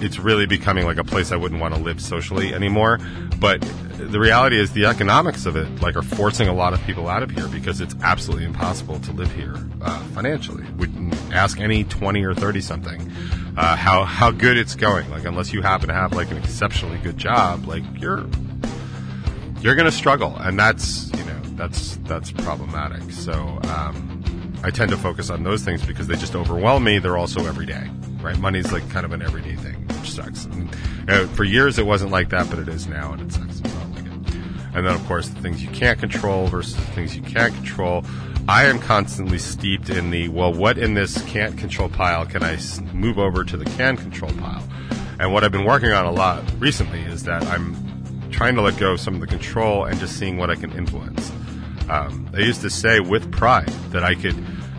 it's 0.00 0.18
really 0.18 0.46
becoming 0.46 0.84
like 0.84 0.98
a 0.98 1.04
place 1.04 1.32
I 1.32 1.36
wouldn't 1.36 1.60
want 1.60 1.74
to 1.74 1.80
live 1.80 2.00
socially 2.00 2.54
anymore. 2.54 2.98
But 3.40 3.62
the 3.98 4.20
reality 4.20 4.58
is 4.58 4.72
the 4.72 4.86
economics 4.86 5.44
of 5.44 5.56
it 5.56 5.68
like 5.82 5.96
are 5.96 6.02
forcing 6.02 6.48
a 6.48 6.54
lot 6.54 6.72
of 6.72 6.80
people 6.82 7.08
out 7.08 7.22
of 7.22 7.30
here 7.30 7.48
because 7.48 7.80
it's 7.80 7.94
absolutely 8.02 8.44
impossible 8.44 9.00
to 9.00 9.12
live 9.12 9.30
here 9.32 9.56
uh, 9.82 10.02
financially. 10.08 10.64
We 10.76 10.88
ask 11.32 11.60
any 11.60 11.84
twenty 11.84 12.24
or 12.24 12.34
thirty 12.34 12.60
something 12.60 13.10
uh, 13.56 13.76
how 13.76 14.04
how 14.04 14.30
good 14.30 14.56
it's 14.56 14.74
going. 14.74 15.10
Like 15.10 15.24
unless 15.24 15.52
you 15.52 15.62
happen 15.62 15.88
to 15.88 15.94
have 15.94 16.12
like 16.12 16.30
an 16.30 16.36
exceptionally 16.36 16.98
good 16.98 17.16
job, 17.16 17.66
like 17.66 17.82
you're 17.94 18.26
you're 19.60 19.74
to 19.74 19.90
struggle, 19.90 20.36
and 20.36 20.58
that's 20.58 21.10
you 21.12 21.24
know 21.24 21.40
that's 21.56 21.96
that's 22.04 22.30
problematic. 22.30 23.10
So. 23.10 23.32
Um, 23.64 24.14
I 24.60 24.70
tend 24.70 24.90
to 24.90 24.96
focus 24.96 25.30
on 25.30 25.44
those 25.44 25.62
things 25.62 25.86
because 25.86 26.08
they 26.08 26.16
just 26.16 26.34
overwhelm 26.34 26.82
me. 26.82 26.98
They're 26.98 27.16
also 27.16 27.46
every 27.46 27.64
day, 27.64 27.88
right? 28.20 28.36
Money's 28.36 28.72
like 28.72 28.88
kind 28.90 29.06
of 29.06 29.12
an 29.12 29.22
everyday 29.22 29.54
thing, 29.54 29.86
which 29.86 30.10
sucks. 30.10 30.46
And, 30.46 30.76
uh, 31.08 31.28
for 31.28 31.44
years 31.44 31.78
it 31.78 31.86
wasn't 31.86 32.10
like 32.10 32.30
that, 32.30 32.50
but 32.50 32.58
it 32.58 32.68
is 32.68 32.88
now, 32.88 33.12
and 33.12 33.22
it 33.22 33.32
sucks. 33.32 33.60
And 34.78 34.86
then, 34.86 34.94
of 34.94 35.04
course, 35.06 35.28
the 35.28 35.40
things 35.40 35.60
you 35.60 35.68
can't 35.70 35.98
control 35.98 36.46
versus 36.46 36.76
the 36.76 36.82
things 36.92 37.16
you 37.16 37.22
can't 37.22 37.52
control. 37.52 38.04
I 38.46 38.66
am 38.66 38.78
constantly 38.78 39.38
steeped 39.38 39.90
in 39.90 40.10
the 40.10 40.28
well, 40.28 40.54
what 40.54 40.78
in 40.78 40.94
this 40.94 41.20
can't 41.24 41.58
control 41.58 41.88
pile 41.88 42.24
can 42.24 42.44
I 42.44 42.56
move 42.94 43.18
over 43.18 43.42
to 43.42 43.56
the 43.56 43.64
can 43.64 43.96
control 43.96 44.30
pile? 44.34 44.62
And 45.18 45.32
what 45.32 45.42
I've 45.42 45.50
been 45.50 45.64
working 45.64 45.90
on 45.90 46.06
a 46.06 46.12
lot 46.12 46.44
recently 46.60 47.00
is 47.00 47.24
that 47.24 47.42
I'm 47.42 47.74
trying 48.30 48.54
to 48.54 48.62
let 48.62 48.78
go 48.78 48.92
of 48.92 49.00
some 49.00 49.14
of 49.14 49.20
the 49.20 49.26
control 49.26 49.84
and 49.84 49.98
just 49.98 50.16
seeing 50.16 50.36
what 50.36 50.48
I 50.48 50.54
can 50.54 50.70
influence. 50.70 51.32
Um, 51.90 52.30
I 52.32 52.38
used 52.38 52.60
to 52.60 52.70
say 52.70 53.00
with 53.00 53.32
pride 53.32 53.70
that 53.90 54.04
I 54.04 54.14
could, 54.14 54.36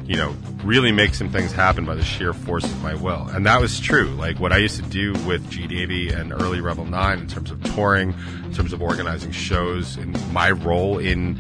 you 0.10 0.18
know, 0.18 0.36
really 0.64 0.92
make 0.92 1.14
some 1.14 1.30
things 1.30 1.52
happen 1.52 1.86
by 1.86 1.94
the 1.94 2.04
sheer 2.04 2.34
force 2.34 2.64
of 2.64 2.82
my 2.82 2.96
will. 2.96 3.28
And 3.28 3.46
that 3.46 3.62
was 3.62 3.80
true. 3.80 4.08
Like 4.08 4.40
what 4.40 4.52
I 4.52 4.58
used 4.58 4.84
to 4.84 4.90
do 4.90 5.14
with 5.28 5.48
G 5.52 5.68
Davy 5.68 6.10
and 6.10 6.34
early 6.34 6.62
Revel 6.62 6.84
9 6.84 7.20
in 7.20 7.28
terms 7.28 7.52
of 7.52 7.62
touring, 7.76 8.16
in 8.44 8.52
terms 8.52 8.74
of 8.74 8.82
organizing 8.82 9.32
shows, 9.32 9.98
and 9.98 10.18
my 10.34 10.50
role 10.50 10.98
in, 10.98 11.38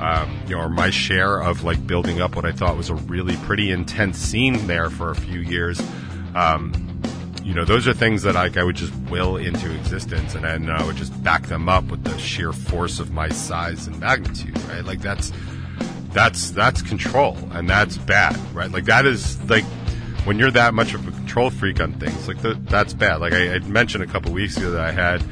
um, 0.00 0.40
you 0.46 0.54
know, 0.54 0.62
or 0.62 0.68
my 0.68 0.88
share 0.88 1.42
of 1.42 1.64
like 1.64 1.84
building 1.84 2.20
up 2.20 2.36
what 2.36 2.44
I 2.44 2.52
thought 2.52 2.76
was 2.76 2.90
a 2.90 2.94
really 2.94 3.36
pretty 3.38 3.72
intense 3.72 4.18
scene 4.18 4.68
there 4.68 4.88
for 4.88 5.10
a 5.10 5.16
few 5.16 5.40
years. 5.40 5.82
Um, 6.36 7.00
you 7.42 7.54
know, 7.54 7.64
those 7.64 7.88
are 7.88 7.92
things 7.92 8.22
that 8.22 8.36
like 8.36 8.56
I 8.56 8.62
would 8.62 8.76
just 8.76 8.94
will 9.10 9.36
into 9.36 9.74
existence, 9.74 10.36
and 10.36 10.44
then 10.44 10.70
I 10.70 10.86
would 10.86 10.94
just 10.94 11.20
back 11.24 11.48
them 11.48 11.68
up 11.68 11.82
with 11.86 12.04
the 12.04 12.16
sheer 12.18 12.52
force 12.52 13.00
of 13.00 13.10
my 13.10 13.30
size 13.30 13.88
and 13.88 13.98
magnitude, 13.98 14.56
right? 14.68 14.84
Like 14.84 15.00
that's 15.00 15.32
that's 16.12 16.50
that's 16.50 16.82
control, 16.82 17.36
and 17.52 17.68
that's 17.68 17.96
bad, 17.98 18.36
right? 18.54 18.70
Like 18.70 18.84
that 18.84 19.06
is 19.06 19.42
like 19.48 19.64
when 20.24 20.38
you're 20.38 20.50
that 20.50 20.74
much 20.74 20.94
of 20.94 21.06
a 21.06 21.10
control 21.10 21.50
freak 21.50 21.80
on 21.80 21.94
things, 21.94 22.28
like 22.28 22.40
the, 22.42 22.54
that's 22.64 22.94
bad. 22.94 23.20
Like 23.20 23.32
I, 23.32 23.54
I 23.54 23.58
mentioned 23.60 24.04
a 24.04 24.06
couple 24.06 24.32
weeks 24.32 24.56
ago 24.56 24.70
that 24.72 24.80
I 24.80 24.92
had, 24.92 25.22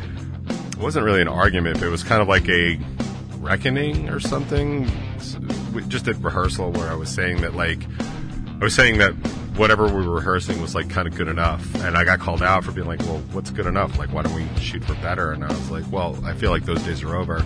it 0.72 0.76
wasn't 0.78 1.04
really 1.04 1.20
an 1.20 1.28
argument, 1.28 1.78
but 1.78 1.86
it 1.86 1.90
was 1.90 2.02
kind 2.02 2.20
of 2.20 2.28
like 2.28 2.48
a 2.48 2.78
reckoning 3.38 4.08
or 4.08 4.20
something, 4.20 4.90
just 5.88 6.08
at 6.08 6.16
rehearsal 6.16 6.72
where 6.72 6.88
I 6.88 6.94
was 6.94 7.08
saying 7.08 7.42
that 7.42 7.54
like 7.54 7.78
I 8.60 8.64
was 8.64 8.74
saying 8.74 8.98
that 8.98 9.12
whatever 9.56 9.86
we 9.86 10.06
were 10.06 10.14
rehearsing 10.14 10.60
was 10.60 10.74
like 10.74 10.88
kind 10.88 11.06
of 11.06 11.14
good 11.14 11.28
enough, 11.28 11.74
and 11.82 11.96
I 11.96 12.04
got 12.04 12.18
called 12.18 12.42
out 12.42 12.64
for 12.64 12.72
being 12.72 12.86
like, 12.86 13.00
"Well, 13.00 13.18
what's 13.32 13.50
good 13.50 13.66
enough? 13.66 13.98
Like, 13.98 14.12
why 14.12 14.22
don't 14.22 14.34
we 14.34 14.46
shoot 14.58 14.82
for 14.84 14.94
better?" 14.96 15.32
And 15.32 15.44
I 15.44 15.48
was 15.48 15.70
like, 15.70 15.84
"Well, 15.90 16.18
I 16.24 16.34
feel 16.34 16.50
like 16.50 16.64
those 16.64 16.82
days 16.82 17.02
are 17.02 17.14
over. 17.14 17.44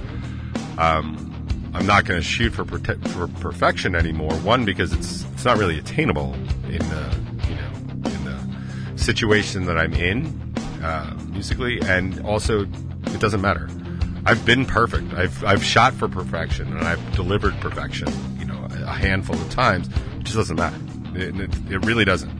Um, 0.78 1.33
I'm 1.74 1.86
not 1.86 2.04
going 2.04 2.20
to 2.20 2.26
shoot 2.26 2.52
for 2.52 2.64
prote- 2.64 3.06
for 3.08 3.26
perfection 3.40 3.94
anymore. 3.94 4.32
One, 4.36 4.64
because 4.64 4.92
it's 4.92 5.24
it's 5.32 5.44
not 5.44 5.58
really 5.58 5.78
attainable 5.78 6.34
in 6.68 6.78
the 6.78 7.20
you 7.48 7.56
know 7.56 8.10
in 8.10 8.24
the 8.24 8.92
situation 8.96 9.66
that 9.66 9.76
I'm 9.76 9.92
in 9.92 10.26
uh, 10.82 11.16
musically, 11.30 11.80
and 11.82 12.24
also 12.24 12.62
it 12.62 13.20
doesn't 13.20 13.40
matter. 13.40 13.68
I've 14.24 14.46
been 14.46 14.64
perfect. 14.64 15.12
I've 15.14 15.44
I've 15.44 15.64
shot 15.64 15.94
for 15.94 16.08
perfection, 16.08 16.68
and 16.68 16.86
I've 16.86 17.14
delivered 17.14 17.54
perfection. 17.60 18.08
You 18.38 18.46
know, 18.46 18.68
a 18.70 18.92
handful 18.92 19.36
of 19.36 19.50
times. 19.50 19.88
It 20.18 20.24
just 20.24 20.36
doesn't 20.36 20.56
matter. 20.56 20.78
It, 21.14 21.38
it, 21.38 21.50
it 21.70 21.78
really 21.84 22.04
doesn't. 22.04 22.32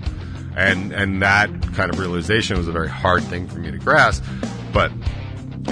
And 0.57 0.93
and 0.93 1.21
that 1.23 1.51
kind 1.75 1.93
of 1.93 1.99
realization 1.99 2.57
was 2.57 2.69
a 2.69 2.73
very 2.73 2.89
hard 2.89 3.25
thing 3.25 3.49
for 3.49 3.59
me 3.59 3.73
to 3.73 3.79
grasp, 3.79 4.23
but 4.73 4.93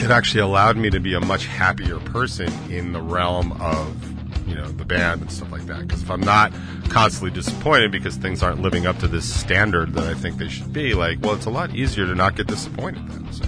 it 0.02 0.10
actually 0.10 0.40
allowed 0.40 0.76
me 0.76 0.90
to 0.90 0.98
be 0.98 1.14
a 1.14 1.20
much 1.20 1.46
happier 1.46 1.98
person 2.00 2.52
in 2.70 2.92
the 2.92 3.00
realm 3.00 3.52
of 3.60 4.48
you 4.48 4.54
know 4.56 4.68
the 4.72 4.84
band 4.84 5.20
and 5.20 5.30
stuff 5.30 5.52
like 5.52 5.66
that. 5.66 5.86
Because 5.86 6.02
if 6.02 6.10
i'm 6.10 6.20
not 6.20 6.52
constantly 6.88 7.30
disappointed 7.30 7.92
because 7.92 8.16
things 8.16 8.42
aren't 8.42 8.60
living 8.60 8.86
up 8.86 8.98
to 8.98 9.08
this 9.08 9.32
standard 9.32 9.94
that 9.94 10.04
i 10.04 10.14
think 10.14 10.36
they 10.36 10.48
should 10.48 10.72
be 10.72 10.94
like 10.94 11.18
well 11.22 11.34
it's 11.34 11.46
a 11.46 11.50
lot 11.50 11.74
easier 11.74 12.06
to 12.06 12.14
not 12.14 12.36
get 12.36 12.46
disappointed 12.46 13.06
then 13.08 13.32
so 13.32 13.44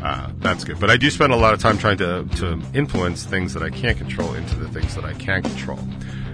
uh, 0.00 0.30
that's 0.38 0.62
good. 0.62 0.78
But 0.78 0.90
i 0.90 0.96
do 0.96 1.10
spend 1.10 1.32
a 1.32 1.36
lot 1.36 1.54
of 1.54 1.60
time 1.60 1.78
trying 1.78 1.98
to, 1.98 2.24
to 2.36 2.62
influence 2.74 3.24
things 3.24 3.54
that 3.54 3.62
i 3.62 3.70
can't 3.70 3.98
control 3.98 4.34
into 4.34 4.54
the 4.56 4.68
things 4.68 4.94
that 4.94 5.04
i 5.04 5.14
can 5.14 5.42
control. 5.42 5.80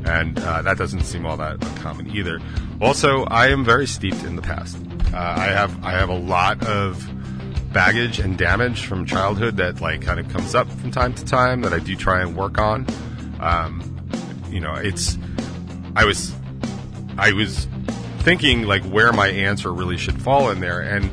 And 0.06 0.38
uh, 0.38 0.60
that 0.60 0.76
doesn't 0.76 1.04
seem 1.04 1.24
all 1.24 1.38
that 1.38 1.64
uncommon 1.64 2.14
either. 2.14 2.40
Also 2.80 3.24
i 3.24 3.48
am 3.48 3.64
very 3.64 3.86
steeped 3.86 4.22
in 4.24 4.36
the 4.36 4.42
past. 4.42 4.76
Uh, 5.14 5.16
i 5.16 5.46
have 5.46 5.82
i 5.84 5.92
have 5.92 6.10
a 6.10 6.18
lot 6.18 6.62
of 6.66 7.08
baggage 7.74 8.18
and 8.18 8.38
damage 8.38 8.86
from 8.86 9.04
childhood 9.04 9.58
that 9.58 9.82
like 9.82 10.00
kind 10.00 10.18
of 10.18 10.28
comes 10.30 10.54
up 10.54 10.66
from 10.70 10.90
time 10.90 11.12
to 11.14 11.24
time 11.24 11.60
that 11.62 11.74
I 11.74 11.78
do 11.80 11.94
try 11.94 12.22
and 12.22 12.34
work 12.34 12.58
on. 12.58 12.86
Um, 13.40 13.90
you 14.48 14.60
know, 14.60 14.74
it's 14.74 15.18
I 15.94 16.06
was 16.06 16.34
I 17.18 17.32
was 17.32 17.68
thinking 18.20 18.62
like 18.62 18.82
where 18.84 19.12
my 19.12 19.28
answer 19.28 19.72
really 19.72 19.98
should 19.98 20.22
fall 20.22 20.50
in 20.50 20.60
there, 20.60 20.80
and 20.80 21.10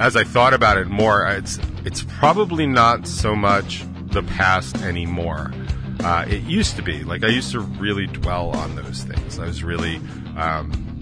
as 0.00 0.16
I 0.16 0.24
thought 0.24 0.54
about 0.54 0.78
it 0.78 0.88
more, 0.88 1.24
it's 1.28 1.60
it's 1.84 2.02
probably 2.02 2.66
not 2.66 3.06
so 3.06 3.36
much 3.36 3.84
the 4.06 4.22
past 4.22 4.76
anymore. 4.82 5.52
Uh, 6.00 6.24
it 6.28 6.42
used 6.42 6.76
to 6.76 6.82
be 6.82 7.04
like 7.04 7.22
I 7.22 7.28
used 7.28 7.52
to 7.52 7.60
really 7.60 8.06
dwell 8.06 8.50
on 8.50 8.74
those 8.74 9.04
things. 9.04 9.38
I 9.38 9.46
was 9.46 9.62
really 9.62 9.96
um, 10.36 11.00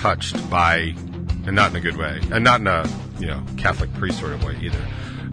touched 0.00 0.50
by, 0.50 0.94
and 1.46 1.54
not 1.54 1.70
in 1.70 1.76
a 1.76 1.80
good 1.80 1.96
way, 1.96 2.20
and 2.32 2.44
not 2.44 2.60
in 2.60 2.66
a 2.66 2.88
you 3.18 3.26
know 3.26 3.42
Catholic 3.56 3.92
priest 3.94 4.18
sort 4.18 4.32
of 4.32 4.44
way 4.44 4.56
either. 4.60 4.84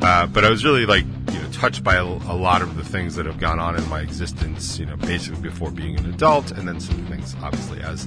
Uh, 0.01 0.27
but 0.27 0.45
I 0.45 0.49
was 0.49 0.63
really 0.63 0.85
like 0.85 1.05
you 1.31 1.39
know 1.39 1.49
touched 1.51 1.83
by 1.83 1.95
a, 1.95 2.03
a, 2.03 2.37
lot 2.37 2.61
of 2.61 2.75
the 2.75 2.83
things 2.83 3.15
that 3.15 3.25
have 3.25 3.39
gone 3.39 3.59
on 3.59 3.75
in 3.75 3.87
my 3.89 4.01
existence. 4.01 4.77
You 4.77 4.85
know, 4.85 4.95
basically 4.95 5.41
before 5.41 5.71
being 5.71 5.97
an 5.97 6.05
adult, 6.05 6.51
and 6.51 6.67
then 6.67 6.79
some 6.79 7.05
things 7.07 7.35
obviously 7.41 7.81
as 7.81 8.05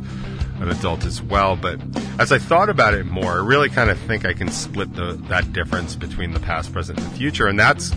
an 0.61 0.71
adult 0.71 1.05
as 1.05 1.21
well. 1.21 1.57
But 1.57 1.81
as 2.19 2.31
I 2.31 2.39
thought 2.39 2.69
about 2.69 2.95
it 2.95 3.07
more, 3.07 3.33
I 3.33 3.45
really 3.45 3.69
kind 3.69 3.91
of 3.91 3.99
think 3.99 4.25
I 4.25 4.35
can 4.35 4.51
split 4.51 4.95
the, 4.95 5.15
that 5.29 5.53
difference 5.53 5.97
between 5.97 6.33
the 6.33 6.41
past, 6.41 6.73
present, 6.73 6.99
and 6.99 7.11
the 7.11 7.17
future, 7.17 7.49
and 7.49 7.59
that's 7.59 7.91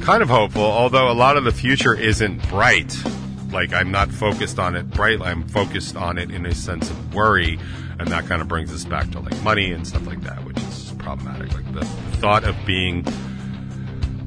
kind 0.00 0.22
of 0.22 0.28
hopeful. 0.28 0.62
Although 0.62 1.10
a 1.10 1.14
lot 1.14 1.36
of 1.36 1.44
the 1.44 1.52
future 1.52 1.94
isn't 1.94 2.48
bright. 2.48 2.96
Like 3.52 3.72
I'm 3.72 3.90
not 3.90 4.10
focused 4.10 4.58
on 4.58 4.74
it 4.74 4.90
bright. 4.90 5.22
I'm 5.22 5.46
focused 5.46 5.96
on 5.96 6.18
it 6.18 6.30
in 6.30 6.44
a 6.46 6.54
sense 6.54 6.90
of 6.90 7.14
worry, 7.14 7.58
and 7.98 8.08
that 8.08 8.26
kind 8.26 8.40
of 8.40 8.48
brings 8.48 8.72
us 8.72 8.84
back 8.84 9.10
to 9.10 9.20
like 9.20 9.42
money 9.42 9.72
and 9.72 9.86
stuff 9.86 10.06
like 10.06 10.20
that, 10.22 10.44
which 10.44 10.58
is 10.58 10.92
problematic. 10.98 11.52
Like 11.54 11.72
the, 11.74 11.84
thought 12.18 12.44
of 12.44 12.56
being 12.66 13.04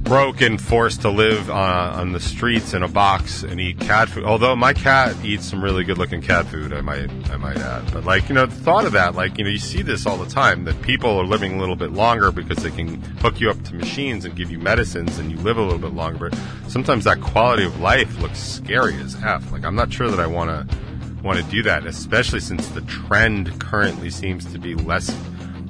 broke 0.03 0.41
and 0.41 0.61
forced 0.61 1.01
to 1.01 1.09
live 1.09 1.49
uh, 1.49 1.93
on 1.95 2.11
the 2.11 2.19
streets 2.19 2.73
in 2.73 2.83
a 2.83 2.87
box 2.87 3.43
and 3.43 3.61
eat 3.61 3.79
cat 3.79 4.09
food. 4.09 4.25
Although 4.25 4.55
my 4.55 4.73
cat 4.73 5.15
eats 5.23 5.45
some 5.45 5.63
really 5.63 5.83
good 5.83 5.97
looking 5.97 6.21
cat 6.21 6.47
food, 6.47 6.73
I 6.73 6.81
might 6.81 7.09
I 7.29 7.37
might 7.37 7.57
add. 7.57 7.91
But 7.93 8.05
like 8.05 8.27
you 8.27 8.35
know, 8.35 8.45
the 8.45 8.55
thought 8.55 8.85
of 8.85 8.91
that, 8.93 9.15
like 9.15 9.37
you 9.37 9.43
know, 9.43 9.49
you 9.49 9.57
see 9.57 9.81
this 9.81 10.05
all 10.05 10.17
the 10.17 10.29
time 10.29 10.65
that 10.65 10.81
people 10.81 11.17
are 11.17 11.25
living 11.25 11.53
a 11.53 11.59
little 11.59 11.77
bit 11.77 11.91
longer 11.91 12.31
because 12.31 12.57
they 12.63 12.71
can 12.71 13.01
hook 13.19 13.39
you 13.39 13.49
up 13.49 13.63
to 13.63 13.75
machines 13.75 14.25
and 14.25 14.35
give 14.35 14.51
you 14.51 14.59
medicines 14.59 15.17
and 15.17 15.31
you 15.31 15.37
live 15.37 15.57
a 15.57 15.61
little 15.61 15.79
bit 15.79 15.93
longer. 15.93 16.29
But 16.29 16.39
sometimes 16.67 17.05
that 17.05 17.21
quality 17.21 17.63
of 17.63 17.79
life 17.79 18.19
looks 18.19 18.39
scary 18.39 18.95
as 18.95 19.15
f. 19.23 19.49
Like 19.51 19.63
I'm 19.63 19.75
not 19.75 19.93
sure 19.93 20.09
that 20.09 20.19
I 20.19 20.27
want 20.27 20.49
to 20.49 20.77
want 21.23 21.39
to 21.39 21.45
do 21.51 21.63
that, 21.63 21.85
especially 21.85 22.39
since 22.39 22.67
the 22.69 22.81
trend 22.81 23.59
currently 23.59 24.09
seems 24.09 24.45
to 24.51 24.59
be 24.59 24.75
less 24.75 25.09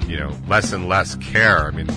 you 0.08 0.18
know, 0.18 0.36
less 0.48 0.74
and 0.74 0.90
less 0.90 1.16
care. 1.16 1.66
I 1.66 1.72
mean, 1.72 1.88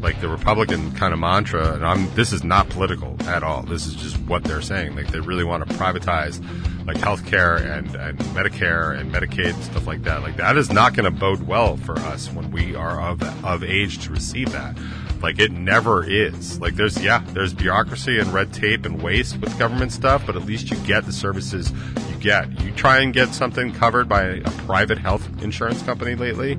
like 0.00 0.20
the 0.20 0.28
Republican 0.28 0.92
kind 0.92 1.12
of 1.12 1.18
mantra, 1.18 1.74
and 1.74 1.84
I'm, 1.84 2.12
this 2.14 2.32
is 2.32 2.44
not 2.44 2.68
political 2.68 3.16
at 3.24 3.42
all. 3.42 3.62
This 3.62 3.86
is 3.86 3.94
just 3.94 4.16
what 4.20 4.44
they're 4.44 4.62
saying. 4.62 4.94
Like 4.94 5.08
they 5.08 5.20
really 5.20 5.44
want 5.44 5.68
to 5.68 5.74
privatize 5.74 6.40
like 6.86 6.98
healthcare 6.98 7.60
and, 7.60 7.92
and 7.96 8.18
Medicare 8.18 8.96
and 8.96 9.12
Medicaid 9.12 9.54
and 9.54 9.64
stuff 9.64 9.86
like 9.86 10.04
that. 10.04 10.22
Like 10.22 10.36
that 10.36 10.56
is 10.56 10.70
not 10.70 10.94
going 10.94 11.12
to 11.12 11.18
bode 11.18 11.46
well 11.46 11.76
for 11.76 11.98
us 11.98 12.30
when 12.32 12.50
we 12.52 12.76
are 12.76 13.00
of, 13.00 13.22
of 13.44 13.64
age 13.64 13.98
to 14.04 14.12
receive 14.12 14.52
that. 14.52 14.78
Like 15.22 15.38
it 15.38 15.52
never 15.52 16.04
is. 16.04 16.60
Like 16.60 16.74
there's, 16.74 17.02
yeah, 17.02 17.22
there's 17.28 17.54
bureaucracy 17.54 18.18
and 18.18 18.32
red 18.32 18.52
tape 18.52 18.84
and 18.84 19.02
waste 19.02 19.38
with 19.38 19.58
government 19.58 19.92
stuff, 19.92 20.24
but 20.26 20.36
at 20.36 20.44
least 20.44 20.70
you 20.70 20.76
get 20.78 21.06
the 21.06 21.12
services 21.12 21.72
you 22.10 22.16
get. 22.18 22.60
You 22.62 22.72
try 22.72 23.00
and 23.00 23.12
get 23.12 23.34
something 23.34 23.72
covered 23.72 24.08
by 24.08 24.22
a 24.22 24.50
private 24.66 24.98
health 24.98 25.26
insurance 25.42 25.82
company 25.82 26.14
lately 26.14 26.58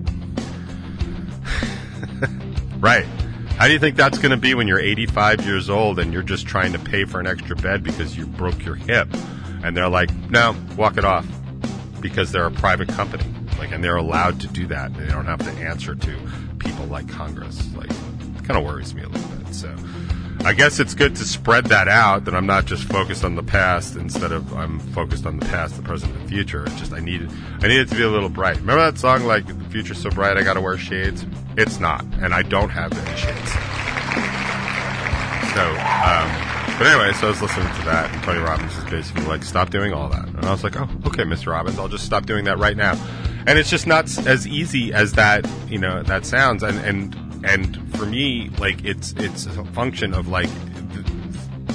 right. 2.79 3.05
How 3.57 3.65
do 3.65 3.73
you 3.73 3.79
think 3.79 3.95
that's 3.95 4.19
going 4.19 4.31
to 4.31 4.37
be 4.37 4.53
when 4.53 4.67
you're 4.67 4.79
85 4.79 5.45
years 5.45 5.69
old 5.69 5.99
and 5.99 6.13
you're 6.13 6.21
just 6.21 6.45
trying 6.45 6.73
to 6.73 6.79
pay 6.79 7.05
for 7.05 7.19
an 7.19 7.27
extra 7.27 7.55
bed 7.55 7.83
because 7.83 8.15
you 8.15 8.27
broke 8.27 8.63
your 8.63 8.75
hip? 8.75 9.07
And 9.63 9.75
they're 9.75 9.89
like, 9.89 10.13
no, 10.29 10.55
walk 10.75 10.97
it 10.97 11.05
off 11.05 11.25
because 11.99 12.31
they're 12.31 12.45
a 12.45 12.51
private 12.51 12.87
company. 12.89 13.25
Like, 13.57 13.71
and 13.71 13.83
they're 13.83 13.95
allowed 13.95 14.39
to 14.41 14.47
do 14.47 14.67
that. 14.67 14.93
They 14.93 15.07
don't 15.07 15.25
have 15.25 15.39
to 15.39 15.49
answer 15.51 15.95
to 15.95 16.17
people 16.59 16.85
like 16.85 17.09
Congress. 17.09 17.67
Like, 17.73 17.89
kind 18.47 18.57
of 18.57 18.65
worries 18.65 18.93
me 18.93 19.03
a 19.03 19.09
little 19.09 19.27
bit. 19.37 19.53
So, 19.53 19.75
I 20.45 20.53
guess 20.53 20.79
it's 20.79 20.93
good 20.93 21.15
to 21.17 21.25
spread 21.25 21.65
that 21.65 21.87
out. 21.87 22.25
That 22.25 22.33
I'm 22.33 22.45
not 22.45 22.65
just 22.65 22.83
focused 22.85 23.23
on 23.25 23.35
the 23.35 23.43
past 23.43 23.95
instead 23.95 24.31
of 24.31 24.53
I'm 24.53 24.79
focused 24.79 25.25
on 25.25 25.37
the 25.39 25.45
past, 25.45 25.75
the 25.75 25.81
present, 25.83 26.13
and 26.15 26.25
the 26.25 26.29
future. 26.29 26.63
It's 26.65 26.79
just 26.79 26.93
I 26.93 26.99
needed 26.99 27.29
I 27.61 27.67
needed 27.67 27.89
to 27.89 27.95
be 27.95 28.03
a 28.03 28.09
little 28.09 28.29
bright. 28.29 28.57
Remember 28.57 28.89
that 28.89 28.97
song 28.97 29.25
like 29.25 29.45
"The 29.45 29.65
Future's 29.65 29.97
So 29.97 30.09
Bright, 30.09 30.37
I 30.37 30.43
Gotta 30.43 30.61
Wear 30.61 30.77
Shades." 30.77 31.25
It's 31.57 31.79
not, 31.79 32.05
and 32.21 32.33
I 32.33 32.43
don't 32.43 32.69
have 32.69 32.93
any 32.93 33.17
shades. 33.17 33.51
So, 35.53 35.63
um, 35.63 36.77
but 36.77 36.85
anyway, 36.85 37.11
so 37.13 37.27
I 37.27 37.29
was 37.31 37.41
listening 37.41 37.67
to 37.67 37.85
that, 37.85 38.13
and 38.13 38.23
Tony 38.23 38.39
Robbins 38.39 38.77
is 38.77 38.83
basically 38.85 39.25
like, 39.25 39.43
"Stop 39.43 39.71
doing 39.71 39.91
all 39.91 40.07
that," 40.09 40.27
and 40.27 40.45
I 40.45 40.51
was 40.51 40.63
like, 40.63 40.79
"Oh, 40.79 40.87
okay, 41.07 41.23
Mr. 41.23 41.51
Robbins, 41.51 41.79
I'll 41.79 41.87
just 41.87 42.05
stop 42.05 42.25
doing 42.25 42.45
that 42.45 42.59
right 42.59 42.77
now." 42.77 42.95
And 43.47 43.57
it's 43.57 43.69
just 43.69 43.87
not 43.87 44.05
as 44.27 44.45
easy 44.47 44.93
as 44.93 45.13
that, 45.13 45.49
you 45.67 45.79
know, 45.79 46.03
that 46.03 46.25
sounds, 46.25 46.61
and 46.63 46.77
and 46.85 47.26
and 47.43 47.95
for 47.95 48.05
me, 48.05 48.49
like 48.59 48.83
it's 48.83 49.13
it's 49.17 49.45
a 49.45 49.65
function 49.65 50.13
of 50.13 50.27
like 50.27 50.49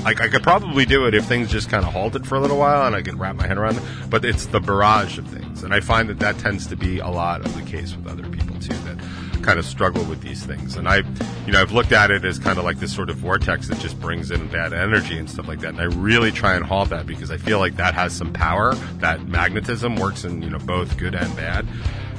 like 0.04 0.20
I 0.20 0.28
could 0.28 0.42
probably 0.42 0.84
do 0.84 1.06
it 1.06 1.14
if 1.14 1.24
things 1.26 1.50
just 1.50 1.70
kind 1.70 1.84
of 1.84 1.92
halted 1.92 2.26
for 2.26 2.34
a 2.34 2.40
little 2.40 2.58
while 2.58 2.86
and 2.86 2.96
I 2.96 3.02
could 3.02 3.18
wrap 3.18 3.36
my 3.36 3.46
head 3.46 3.58
around 3.58 3.76
it. 3.76 3.82
But 4.10 4.24
it's 4.24 4.46
the 4.46 4.60
barrage 4.60 5.18
of 5.18 5.26
things, 5.28 5.62
and 5.62 5.72
I 5.72 5.80
find 5.80 6.08
that 6.08 6.18
that 6.18 6.38
tends 6.38 6.66
to 6.68 6.76
be 6.76 6.98
a 6.98 7.08
lot 7.08 7.44
of 7.44 7.54
the 7.54 7.62
case 7.62 7.94
with 7.94 8.06
other 8.06 8.28
people 8.28 8.58
too 8.58 8.74
that 8.84 8.98
kind 9.42 9.58
of 9.58 9.64
struggle 9.64 10.04
with 10.04 10.20
these 10.22 10.44
things. 10.44 10.76
And 10.76 10.88
I, 10.88 10.98
you 11.46 11.52
know, 11.52 11.60
I've 11.60 11.72
looked 11.72 11.92
at 11.92 12.10
it 12.10 12.24
as 12.24 12.38
kind 12.38 12.58
of 12.58 12.64
like 12.64 12.78
this 12.78 12.94
sort 12.94 13.10
of 13.10 13.16
vortex 13.16 13.68
that 13.68 13.78
just 13.78 14.00
brings 14.00 14.30
in 14.30 14.46
bad 14.48 14.72
energy 14.72 15.18
and 15.18 15.28
stuff 15.28 15.48
like 15.48 15.60
that. 15.60 15.70
And 15.70 15.80
I 15.80 15.84
really 15.84 16.30
try 16.30 16.54
and 16.54 16.64
halt 16.64 16.90
that 16.90 17.06
because 17.06 17.30
I 17.30 17.36
feel 17.36 17.58
like 17.58 17.76
that 17.76 17.94
has 17.94 18.12
some 18.12 18.32
power. 18.32 18.74
That 18.98 19.26
magnetism 19.26 19.96
works 19.96 20.24
in 20.24 20.42
you 20.42 20.50
know 20.50 20.58
both 20.58 20.96
good 20.96 21.14
and 21.14 21.34
bad. 21.36 21.66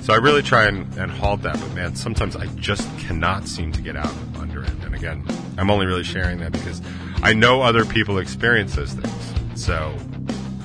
So 0.03 0.12
I 0.12 0.17
really 0.17 0.41
try 0.41 0.65
and, 0.65 0.93
and 0.98 1.10
halt 1.10 1.43
that, 1.43 1.57
but 1.57 1.74
man, 1.74 1.95
sometimes 1.95 2.36
I 2.36 2.48
just 2.57 2.86
cannot 3.00 3.48
seem 3.48 3.72
to 3.72 3.81
get 3.81 3.95
out 3.95 4.13
under 4.38 4.62
it. 4.62 4.69
And 4.83 4.93
again, 4.93 5.25
I'm 5.57 5.72
only 5.72 5.86
really 5.86 6.03
sharing 6.03 6.39
that 6.39 6.51
because 6.51 6.81
I 7.22 7.31
know 7.31 7.62
other 7.62 7.86
people 7.86 8.17
experience 8.17 8.75
those 8.75 8.91
things. 8.91 9.33
So, 9.55 9.95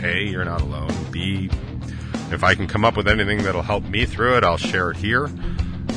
A, 0.02 0.24
you're 0.24 0.44
not 0.44 0.60
alone. 0.60 0.90
B, 1.12 1.50
if 2.32 2.42
I 2.42 2.56
can 2.56 2.66
come 2.66 2.84
up 2.84 2.96
with 2.96 3.06
anything 3.06 3.44
that'll 3.44 3.62
help 3.62 3.84
me 3.84 4.06
through 4.06 4.38
it, 4.38 4.42
I'll 4.42 4.56
share 4.56 4.90
it 4.90 4.96
here. 4.96 5.26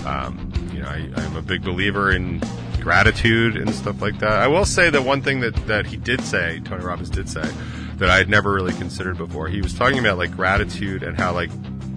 Um, 0.05 0.53
you 0.71 0.83
know, 0.83 0.89
I, 0.89 1.09
I'm 1.15 1.35
a 1.35 1.41
big 1.41 1.63
believer 1.63 2.11
in 2.11 2.43
gratitude 2.79 3.57
and 3.57 3.73
stuff 3.73 4.03
like 4.03 4.19
that. 4.19 4.33
I 4.33 4.47
will 4.49 4.65
say 4.65 4.91
that 4.91 5.01
one 5.01 5.23
thing 5.23 5.39
that, 5.39 5.55
that 5.65 5.87
he 5.87 5.97
did 5.97 6.21
say, 6.21 6.61
Tony 6.63 6.83
Robbins 6.83 7.09
did 7.09 7.27
say, 7.27 7.49
that 7.95 8.11
I 8.11 8.17
had 8.17 8.29
never 8.29 8.53
really 8.53 8.73
considered 8.73 9.17
before. 9.17 9.47
He 9.47 9.61
was 9.61 9.73
talking 9.73 9.97
about 9.97 10.19
like 10.19 10.31
gratitude 10.35 11.01
and 11.01 11.17
how 11.17 11.33
like 11.33 11.49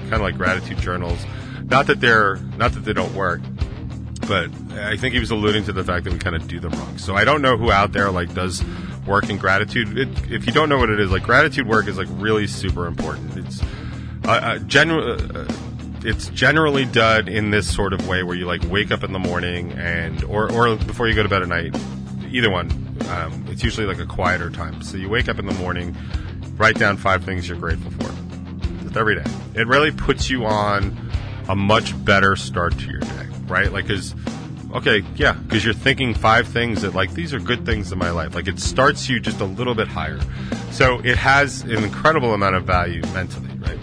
kind 0.05 0.15
of 0.15 0.21
like 0.23 0.37
gratitude 0.37 0.79
journals. 0.79 1.25
Not 1.65 1.87
that 1.87 2.01
they're 2.01 2.37
not 2.57 2.73
that 2.73 2.85
they 2.85 2.93
don't 2.93 3.15
work, 3.15 3.41
but 4.27 4.51
I 4.73 4.97
think 4.97 5.15
he 5.15 5.21
was 5.21 5.31
alluding 5.31 5.65
to 5.65 5.73
the 5.73 5.85
fact 5.85 6.05
that 6.05 6.13
we 6.13 6.19
kind 6.19 6.37
of 6.37 6.47
do 6.47 6.61
them 6.61 6.73
wrong. 6.73 6.99
So 6.99 7.15
I 7.15 7.25
don't 7.25 7.43
know 7.43 7.57
who 7.57 7.71
out 7.71 7.93
there 7.93 8.11
like 8.11 8.35
does 8.35 8.63
work 9.07 9.31
in 9.31 9.39
gratitude. 9.39 9.97
It, 9.97 10.09
if 10.31 10.47
you 10.47 10.53
don't 10.53 10.69
know 10.69 10.79
what 10.79 10.91
it 10.91 11.01
is, 11.01 11.11
like 11.11 11.23
gratitude 11.23 11.67
work 11.67 11.89
is 11.89 11.99
like 11.99 12.09
really 12.13 12.47
super 12.47 12.87
important. 12.87 13.37
It's 13.37 13.63
uh, 14.25 14.31
uh, 14.31 14.59
general. 14.61 15.13
Uh, 15.13 15.47
it's 16.07 16.29
generally 16.29 16.85
done 16.85 17.29
in 17.29 17.51
this 17.51 17.73
sort 17.73 17.95
of 17.95 18.07
way 18.07 18.23
where 18.23 18.37
you 18.37 18.45
like 18.45 18.63
wake 18.65 18.91
up 18.91 19.05
in 19.05 19.13
the 19.13 19.19
morning 19.19 19.73
and 19.73 20.23
or 20.25 20.53
or 20.53 20.77
before 20.77 21.09
you 21.09 21.15
go 21.15 21.23
to 21.23 21.29
bed 21.29 21.43
at 21.43 21.49
night. 21.49 21.75
Either 22.31 22.51
one. 22.51 22.71
Um, 23.09 23.47
it's 23.49 23.63
usually 23.63 23.87
like 23.87 23.99
a 23.99 24.07
quieter 24.07 24.51
time. 24.51 24.83
So 24.83 24.97
you 24.97 25.09
wake 25.09 25.29
up 25.29 25.39
in 25.39 25.47
the 25.47 25.55
morning, 25.55 25.97
write 26.57 26.79
down 26.79 26.97
five 26.97 27.25
things 27.25 27.49
you're 27.49 27.59
grateful 27.59 27.91
for. 27.93 28.24
Every 28.97 29.17
day. 29.17 29.25
It 29.55 29.67
really 29.67 29.91
puts 29.91 30.31
you 30.31 30.47
on 30.47 31.11
a 31.49 31.57
much 31.57 31.93
better 32.05 32.37
start 32.37 32.79
to 32.79 32.87
your 32.87 33.01
day, 33.01 33.27
right? 33.47 33.73
Like, 33.73 33.89
cause 33.89 34.15
okay, 34.75 35.03
yeah, 35.17 35.33
because 35.33 35.65
you're 35.65 35.75
thinking 35.75 36.15
five 36.15 36.49
things 36.49 36.83
that 36.83 36.95
like 36.95 37.13
these 37.13 37.33
are 37.33 37.39
good 37.39 37.65
things 37.65 37.93
in 37.93 37.99
my 37.99 38.11
life. 38.11 38.35
Like 38.35 38.49
it 38.49 38.59
starts 38.59 39.09
you 39.09 39.21
just 39.21 39.41
a 39.41 39.45
little 39.45 39.75
bit 39.75 39.89
higher. 39.89 40.21
So 40.71 41.01
it 41.01 41.17
has 41.17 41.63
an 41.63 41.83
incredible 41.85 42.35
amount 42.35 42.57
of 42.57 42.65
value 42.65 43.03
mentally, 43.13 43.51
right? 43.59 43.79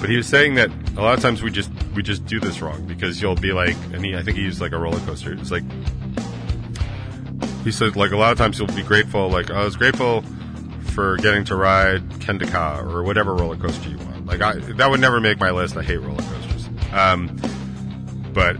But 0.00 0.08
he 0.08 0.16
was 0.16 0.26
saying 0.26 0.54
that 0.54 0.70
a 0.96 1.02
lot 1.02 1.14
of 1.14 1.20
times 1.20 1.42
we 1.42 1.50
just 1.50 1.70
we 1.94 2.02
just 2.02 2.24
do 2.26 2.38
this 2.38 2.60
wrong 2.60 2.86
because 2.86 3.20
you'll 3.20 3.34
be 3.34 3.52
like, 3.52 3.76
and 3.92 4.04
he, 4.04 4.16
I 4.16 4.22
think 4.22 4.36
he 4.36 4.44
used 4.44 4.60
like 4.60 4.72
a 4.72 4.78
roller 4.78 5.00
coaster. 5.00 5.32
It's 5.32 5.50
like 5.50 5.64
he 7.64 7.72
said 7.72 7.96
like 7.96 8.12
a 8.12 8.16
lot 8.16 8.32
of 8.32 8.38
times 8.38 8.58
you'll 8.58 8.68
be 8.68 8.82
grateful, 8.82 9.28
like 9.28 9.50
I 9.50 9.64
was 9.64 9.76
grateful 9.76 10.22
for 10.92 11.16
getting 11.18 11.44
to 11.44 11.56
ride 11.56 12.08
Kingda 12.20 12.50
Ka 12.50 12.80
or 12.80 13.02
whatever 13.02 13.34
roller 13.34 13.56
coaster 13.56 13.88
you 13.88 13.98
want. 13.98 14.07
Like 14.28 14.42
I, 14.42 14.54
that 14.58 14.90
would 14.90 15.00
never 15.00 15.20
make 15.20 15.40
my 15.40 15.50
list. 15.50 15.76
I 15.76 15.82
hate 15.82 15.96
roller 15.96 16.22
coasters. 16.22 16.68
Um, 16.92 17.34
but 18.34 18.56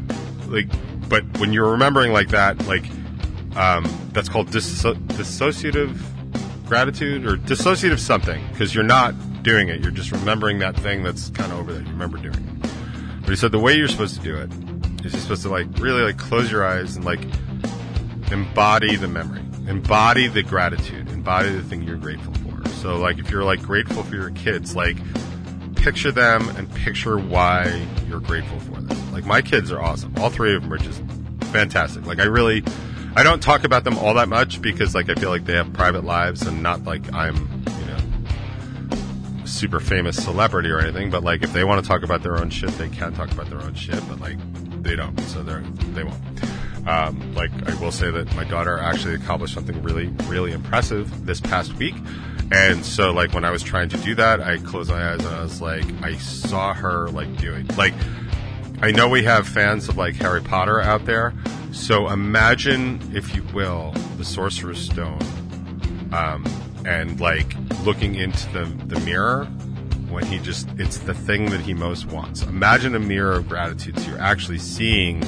like, 0.49 0.67
but 1.09 1.25
when 1.39 1.53
you're 1.53 1.71
remembering 1.71 2.13
like 2.13 2.29
that, 2.29 2.67
like 2.67 2.85
um, 3.55 3.87
that's 4.13 4.31
called 4.31 4.49
disso- 4.49 4.95
dissociative 5.09 5.97
gratitude 6.67 7.27
or 7.27 7.37
dissociative 7.37 7.99
something 7.99 8.43
because 8.51 8.75
you're 8.75 8.83
not 8.83 9.15
doing 9.43 9.69
it. 9.69 9.81
You're 9.81 9.91
just 9.91 10.11
remembering 10.11 10.59
that 10.61 10.75
thing 10.77 11.03
that's 11.03 11.29
kind 11.31 11.53
of 11.53 11.59
over 11.59 11.73
there. 11.73 11.83
You 11.83 11.91
remember 11.91 12.17
doing 12.17 12.35
it. 12.35 12.71
But 13.21 13.31
he 13.31 13.37
said 13.37 13.53
the 13.53 13.59
way 13.59 13.77
you're 13.77 13.89
supposed 13.89 14.17
to 14.17 14.23
do 14.23 14.37
it 14.37 14.51
is 15.05 15.13
you're 15.13 15.21
supposed 15.21 15.43
to 15.43 15.51
like 15.51 15.67
really 15.79 16.03
like 16.03 16.17
close 16.17 16.51
your 16.51 16.67
eyes 16.67 16.97
and 16.97 17.05
like 17.05 17.21
embody 18.33 18.97
the 18.97 19.09
memory, 19.09 19.43
embody 19.69 20.29
the 20.29 20.43
gratitude, 20.43 21.09
embody 21.11 21.51
the 21.51 21.63
thing 21.63 21.83
you're 21.83 21.97
grateful 21.99 22.33
for. 22.35 22.67
So 22.71 22.97
like 22.97 23.19
if 23.19 23.31
you're 23.31 23.45
like 23.45 23.63
grateful 23.63 24.03
for 24.03 24.15
your 24.15 24.31
kids, 24.31 24.75
like 24.75 24.97
picture 25.89 26.13
them 26.13 26.51
and 26.51 26.71
picture 26.75 27.17
why 27.17 27.83
you're 28.11 28.21
grateful 28.21 28.61
for 28.61 28.79
them. 28.79 29.11
Like 29.11 29.25
my 29.25 29.41
kids 29.41 29.73
are 29.73 29.81
awesome. 29.81 30.13
All 30.19 30.29
three 30.29 30.55
of 30.55 30.61
them 30.61 30.71
are 30.71 30.77
just 30.77 31.03
fantastic. 31.51 32.05
Like 32.05 32.19
I 32.19 32.25
really, 32.25 32.63
I 33.17 33.23
don't 33.23 33.43
talk 33.43 33.65
about 33.65 33.85
them 33.85 33.97
all 33.97 34.13
that 34.13 34.29
much 34.29 34.61
because 34.61 34.95
like 34.95 35.09
I 35.09 35.15
feel 35.15 35.31
like 35.31 35.47
they 35.47 35.55
have 35.55 35.73
private 35.73 36.05
lives 36.05 36.43
and 36.43 36.63
not 36.63 36.85
like 36.85 37.11
I'm, 37.15 37.37
you 37.81 37.87
know, 37.87 39.45
super 39.47 39.81
famous 39.81 40.23
celebrity 40.23 40.69
or 40.69 40.79
anything. 40.79 41.09
But 41.09 41.25
like 41.25 41.43
if 41.43 41.55
they 41.55 41.65
want 41.65 41.83
to 41.83 41.89
talk 41.89 42.03
about 42.03 42.23
their 42.23 42.37
own 42.37 42.51
shit, 42.51 42.69
they 42.73 42.91
can 42.91 43.15
talk 43.15 43.33
about 43.33 43.49
their 43.49 43.63
own 43.63 43.73
shit. 43.73 44.07
But 44.11 44.21
like 44.21 44.37
they 44.83 44.95
don't, 44.95 45.19
so 45.21 45.43
they're 45.43 45.63
they 45.95 46.05
won't. 46.05 46.23
Um, 46.87 47.35
like 47.35 47.51
I 47.67 47.75
will 47.81 47.93
say 47.93 48.11
that 48.11 48.37
my 48.37 48.45
daughter 48.45 48.79
actually 48.79 49.15
accomplished 49.15 49.55
something 49.55 49.83
really, 49.83 50.09
really 50.27 50.53
impressive 50.53 51.25
this 51.25 51.41
past 51.41 51.73
week. 51.77 51.95
And 52.51 52.85
so 52.85 53.13
like 53.13 53.35
when 53.35 53.45
I 53.45 53.51
was 53.51 53.63
trying 53.63 53.89
to 53.91 53.99
do 53.99 54.15
that, 54.15 54.41
I 54.41 54.59
closed 54.59 54.91
my 54.91 55.13
eyes 55.13 55.25
and 55.25 55.35
I 55.35 55.43
was 55.43 55.61
like, 55.61 55.85
I 56.03 56.17
saw 56.17 56.73
her 56.75 57.09
like 57.09 57.37
doing 57.37 57.67
like, 57.77 57.95
I 58.81 58.91
know 58.91 59.09
we 59.09 59.25
have 59.25 59.47
fans 59.47 59.89
of 59.89 59.97
like 59.97 60.15
Harry 60.17 60.41
Potter 60.41 60.81
out 60.81 61.05
there. 61.05 61.35
So 61.73 62.09
imagine, 62.09 63.01
if 63.15 63.35
you 63.35 63.43
will, 63.53 63.93
the 64.17 64.25
Sorcerer's 64.25 64.81
Stone, 64.81 65.21
um, 66.13 66.47
and 66.87 67.21
like 67.21 67.55
looking 67.85 68.15
into 68.15 68.51
the, 68.53 68.65
the 68.87 68.99
mirror 69.01 69.45
when 70.09 70.25
he 70.25 70.39
just, 70.39 70.69
it's 70.79 70.99
the 70.99 71.13
thing 71.13 71.51
that 71.51 71.61
he 71.61 71.75
most 71.75 72.07
wants. 72.07 72.43
Imagine 72.43 72.95
a 72.95 72.99
mirror 72.99 73.35
of 73.35 73.49
gratitude. 73.49 73.99
So 73.99 74.11
you're 74.11 74.21
actually 74.21 74.59
seeing 74.59 75.23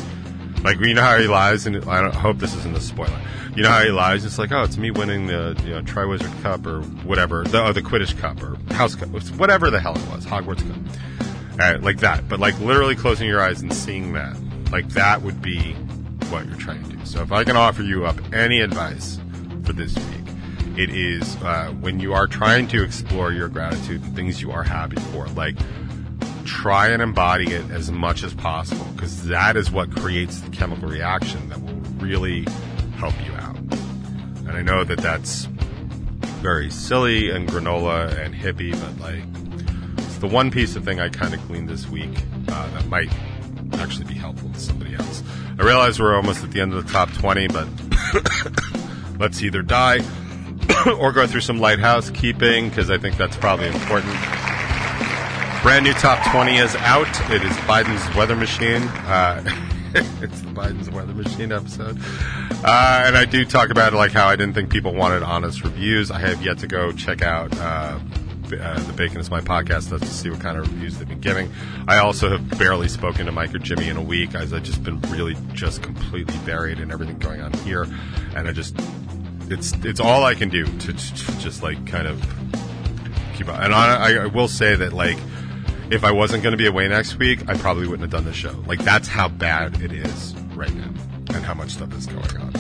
like 0.63 0.79
you 0.81 0.95
know 0.95 1.03
how 1.03 1.19
he 1.19 1.27
lies, 1.27 1.67
and 1.67 1.77
I 1.89 2.01
don't 2.01 2.15
hope 2.15 2.39
this 2.39 2.55
isn't 2.55 2.77
a 2.77 2.81
spoiler. 2.81 3.21
You 3.57 3.65
know 3.65 3.71
how 3.71 3.83
he 3.83 3.91
lies? 3.91 4.25
It's 4.25 4.39
like, 4.39 4.53
oh, 4.53 4.63
it's 4.63 4.77
me 4.77 4.91
winning 4.91 5.27
the 5.27 5.61
you 5.65 5.71
know 5.71 5.83
Triwizard 5.83 6.43
Cup 6.43 6.67
or 6.67 6.83
whatever, 7.07 7.45
the 7.45 7.65
oh, 7.65 7.73
the 7.73 7.83
Quidditch 7.83 8.17
Cup 8.19 8.41
or 8.43 8.57
House 8.75 8.95
Cup, 8.95 9.09
whatever 9.09 9.71
the 9.71 9.81
hell 9.81 9.97
it 9.97 10.09
was, 10.09 10.25
Hogwarts 10.25 10.67
Cup, 10.67 11.59
right, 11.59 11.83
like 11.83 11.99
that. 11.99 12.29
But 12.29 12.39
like 12.39 12.59
literally 12.61 12.95
closing 12.95 13.27
your 13.29 13.41
eyes 13.41 13.61
and 13.61 13.73
seeing 13.73 14.13
that, 14.13 14.37
like 14.71 14.89
that 14.91 15.23
would 15.23 15.43
be 15.43 15.73
what 16.31 16.47
you're 16.47 16.57
trying 16.57 16.85
to 16.85 16.97
do. 16.97 17.05
So 17.05 17.23
if 17.23 17.33
I 17.33 17.43
can 17.43 17.57
offer 17.57 17.83
you 17.83 18.07
up 18.07 18.17
any 18.33 18.61
advice 18.61 19.19
for 19.65 19.73
this 19.73 19.97
week, 19.97 20.79
it 20.79 20.91
is 20.91 21.37
uh, 21.43 21.75
when 21.81 21.99
you 21.99 22.15
are 22.15 22.29
trying 22.29 22.69
to 22.69 22.85
explore 22.85 23.33
your 23.33 23.49
gratitude 23.49 24.03
and 24.03 24.15
things 24.15 24.41
you 24.41 24.53
are 24.53 24.63
happy 24.63 24.97
for, 25.13 25.27
like 25.29 25.57
try 26.45 26.89
and 26.89 27.03
embody 27.03 27.53
it 27.53 27.71
as 27.71 27.91
much 27.91 28.23
as 28.23 28.33
possible 28.35 28.87
because 28.95 29.27
that 29.27 29.57
is 29.57 29.71
what 29.71 29.91
creates 29.91 30.41
the 30.41 30.51
chemical 30.51 30.89
reaction 30.89 31.49
that 31.49 31.61
will 31.61 31.75
really 31.99 32.47
help 33.01 33.15
you 33.25 33.33
out. 33.33 33.57
And 34.47 34.51
I 34.51 34.61
know 34.61 34.85
that 34.85 34.99
that's 34.99 35.47
very 36.43 36.71
silly 36.71 37.31
and 37.31 37.49
granola 37.49 38.15
and 38.19 38.35
hippie, 38.35 38.73
but 38.73 39.01
like 39.01 39.25
it's 40.07 40.19
the 40.19 40.27
one 40.27 40.51
piece 40.51 40.77
of 40.77 40.85
thing 40.85 41.01
I 41.01 41.09
kind 41.09 41.33
of 41.33 41.41
gleaned 41.49 41.71
this 41.71 41.89
week 41.89 42.15
uh, 42.49 42.71
that 42.75 42.87
might 42.89 43.11
actually 43.75 44.05
be 44.05 44.15
helpful 44.15 44.51
to 44.51 44.61
somebody 44.61 44.95
else. 44.95 45.23
I 45.59 45.63
realize 45.63 45.99
we're 45.99 46.15
almost 46.15 46.45
at 46.45 46.51
the 46.51 46.61
end 46.61 46.75
of 46.75 46.87
the 46.87 46.93
top 46.93 47.11
20, 47.15 47.49
but 47.49 47.69
let's 49.19 49.43
either 49.43 49.63
die 49.63 50.01
or 50.99 51.13
go 51.13 51.27
through 51.27 51.41
some 51.41 51.59
light 51.59 51.79
housekeeping 51.79 52.69
because 52.69 52.91
I 52.91 52.99
think 52.99 53.17
that's 53.17 53.37
probably 53.39 53.69
important. 53.69 54.13
Brand 55.63 55.87
new 55.87 55.95
top 55.95 56.23
20 56.33 56.59
is 56.59 56.77
out. 56.77 57.09
It 57.31 57.43
is 57.43 57.53
Biden's 57.65 58.15
Weather 58.15 58.37
Machine. 58.37 58.83
Uh, 58.83 59.43
it's 59.95 60.41
the 60.43 60.51
Biden's 60.51 60.89
Weather 60.91 61.13
Machine 61.13 61.51
episode. 61.53 61.99
Uh, 62.65 63.05
and 63.07 63.17
I 63.17 63.25
do 63.25 63.45
talk 63.45 63.71
about 63.71 63.93
like 63.93 64.13
how 64.13 64.29
I 64.29 64.37
didn't 64.37 64.55
think 64.55 64.71
people 64.71 64.95
wanted 64.95 65.23
honest 65.23 65.65
reviews. 65.65 66.11
I 66.11 66.21
have 66.21 66.43
yet 66.43 66.59
to 66.59 66.69
go 66.69 66.93
check 66.93 67.23
out 67.23 67.57
uh, 67.59 67.99
uh, 68.53 68.79
the 68.81 68.93
Bacon 68.93 69.21
is 69.21 69.31
My 69.31 69.41
podcast 69.41 69.97
to 69.97 70.05
see 70.07 70.31
what 70.31 70.41
kind 70.41 70.59
of 70.59 70.71
reviews 70.71 70.99
they've 70.99 71.09
been 71.09 71.21
giving. 71.21 71.53
I 71.89 71.99
also 71.99 72.31
have 72.31 72.59
barely 72.59 72.89
spoken 72.89 73.27
to 73.27 73.33
Mike 73.33 73.55
or 73.55 73.59
Jimmy 73.59 73.89
in 73.89 73.97
a 73.97 74.03
week 74.03 74.35
as 74.35 74.53
I've 74.53 74.63
just 74.63 74.85
been 74.85 75.01
really 75.03 75.37
just 75.53 75.83
completely 75.83 76.37
buried 76.47 76.79
in 76.79 76.91
everything 76.91 77.19
going 77.19 77.41
on 77.41 77.53
here. 77.53 77.87
And 78.35 78.49
I 78.49 78.53
just, 78.53 78.77
it's, 79.49 79.73
it's 79.85 80.01
all 80.01 80.25
I 80.25 80.35
can 80.35 80.51
do 80.51 80.67
to, 80.67 80.93
to 80.93 81.39
just 81.39 81.63
like 81.63 81.85
kind 81.87 82.07
of 82.07 82.21
keep 83.35 83.49
up. 83.49 83.61
And 83.61 83.75
I, 83.75 84.23
I 84.23 84.27
will 84.27 84.49
say 84.49 84.77
that 84.77 84.93
like, 84.93 85.19
if 85.91 86.05
I 86.05 86.13
wasn't 86.13 86.43
going 86.43 86.53
to 86.53 86.57
be 86.57 86.67
away 86.67 86.89
next 86.89 87.19
week, 87.19 87.49
I 87.49 87.57
probably 87.57 87.87
wouldn't 87.87 88.03
have 88.03 88.11
done 88.11 88.25
the 88.25 88.33
show. 88.33 88.63
Like 88.67 88.83
that's 88.85 89.09
how 89.09 89.29
bad 89.29 89.81
it 89.83 89.93
is 89.93 90.35
right 90.55 90.73
now, 90.73 90.91
and 91.35 91.45
how 91.45 91.55
much 91.55 91.71
stuff 91.71 91.93
is 91.95 92.07
going 92.07 92.37
on. 92.39 92.53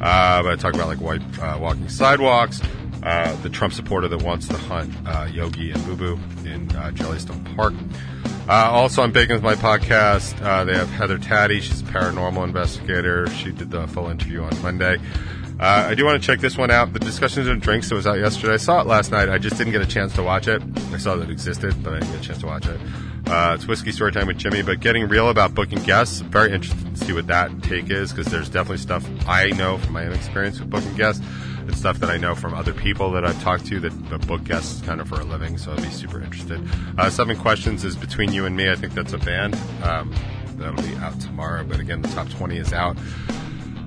Uh, 0.00 0.42
but 0.42 0.52
I 0.52 0.56
talk 0.56 0.74
about 0.74 0.88
like 0.88 1.00
white 1.00 1.22
uh, 1.38 1.58
walking 1.60 1.88
sidewalks, 1.88 2.60
uh, 3.02 3.34
the 3.42 3.48
Trump 3.48 3.72
supporter 3.72 4.08
that 4.08 4.22
wants 4.22 4.48
to 4.48 4.56
hunt 4.56 4.92
uh, 5.06 5.28
Yogi 5.32 5.70
and 5.70 5.84
Boo 5.86 5.96
Boo 5.96 6.18
in 6.44 6.70
uh, 6.76 6.90
Jellystone 6.90 7.56
Park. 7.56 7.74
Uh, 8.46 8.70
also 8.70 9.02
on 9.02 9.10
Bacon's 9.10 9.40
My 9.40 9.54
Podcast, 9.54 10.38
they 10.66 10.74
have 10.74 10.90
Heather 10.90 11.18
Taddy. 11.18 11.60
She's 11.60 11.80
a 11.80 11.84
paranormal 11.84 12.44
investigator. 12.44 13.26
She 13.30 13.52
did 13.52 13.70
the 13.70 13.86
full 13.88 14.08
interview 14.08 14.42
on 14.42 14.62
Monday. 14.62 14.98
Uh, 15.58 15.86
I 15.88 15.94
do 15.94 16.04
want 16.04 16.20
to 16.20 16.26
check 16.26 16.40
this 16.40 16.58
one 16.58 16.70
out. 16.70 16.92
The 16.92 16.98
Discussions 16.98 17.46
and 17.46 17.62
Drinks 17.62 17.88
that 17.88 17.94
was 17.94 18.06
out 18.06 18.18
yesterday. 18.18 18.54
I 18.54 18.56
saw 18.56 18.80
it 18.80 18.86
last 18.86 19.12
night. 19.12 19.28
I 19.28 19.38
just 19.38 19.56
didn't 19.56 19.72
get 19.72 19.82
a 19.82 19.86
chance 19.86 20.12
to 20.14 20.22
watch 20.22 20.48
it. 20.48 20.60
I 20.92 20.98
saw 20.98 21.14
that 21.16 21.28
it 21.28 21.32
existed, 21.32 21.80
but 21.82 21.94
I 21.94 22.00
didn't 22.00 22.12
get 22.12 22.20
a 22.20 22.24
chance 22.24 22.38
to 22.40 22.46
watch 22.46 22.66
it. 22.66 22.80
Uh, 23.26 23.52
it's 23.54 23.66
Whiskey 23.66 23.92
Story 23.92 24.10
Time 24.12 24.26
with 24.26 24.36
Jimmy, 24.36 24.62
but 24.62 24.80
getting 24.80 25.08
real 25.08 25.30
about 25.30 25.54
booking 25.54 25.82
guests. 25.82 26.20
Very 26.20 26.52
interested 26.52 26.96
to 26.96 27.04
see 27.04 27.12
what 27.12 27.28
that 27.28 27.62
take 27.62 27.88
is 27.88 28.10
because 28.10 28.26
there's 28.26 28.48
definitely 28.48 28.78
stuff 28.78 29.08
I 29.28 29.50
know 29.50 29.78
from 29.78 29.92
my 29.92 30.06
own 30.06 30.12
experience 30.12 30.58
with 30.58 30.68
booking 30.68 30.94
guests 30.96 31.24
and 31.66 31.76
stuff 31.76 31.98
that 32.00 32.10
I 32.10 32.16
know 32.16 32.34
from 32.34 32.54
other 32.54 32.72
people 32.72 33.10
that 33.12 33.24
I've 33.24 33.40
talked 33.42 33.66
to 33.66 33.80
that, 33.80 34.10
that 34.10 34.26
book 34.26 34.44
guests 34.44 34.82
kind 34.82 35.00
of 35.00 35.08
for 35.08 35.20
a 35.20 35.24
living. 35.24 35.58
So 35.58 35.72
I'd 35.72 35.82
be 35.82 35.90
super 35.90 36.20
interested. 36.20 36.60
Uh, 36.98 37.10
Seven 37.10 37.36
Questions 37.36 37.84
is 37.84 37.96
Between 37.96 38.32
You 38.32 38.46
and 38.46 38.56
Me. 38.56 38.70
I 38.70 38.74
think 38.74 38.94
that's 38.94 39.12
a 39.12 39.18
band. 39.18 39.56
Um, 39.82 40.14
that'll 40.56 40.82
be 40.82 40.94
out 40.96 41.20
tomorrow, 41.20 41.64
but 41.64 41.80
again, 41.80 42.02
the 42.02 42.08
top 42.08 42.28
20 42.30 42.56
is 42.58 42.72
out 42.72 42.96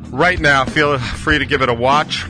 right 0.09 0.39
now. 0.39 0.65
Feel 0.65 0.97
free 0.97 1.39
to 1.39 1.45
give 1.45 1.61
it 1.61 1.69
a 1.69 1.73
watch, 1.73 2.25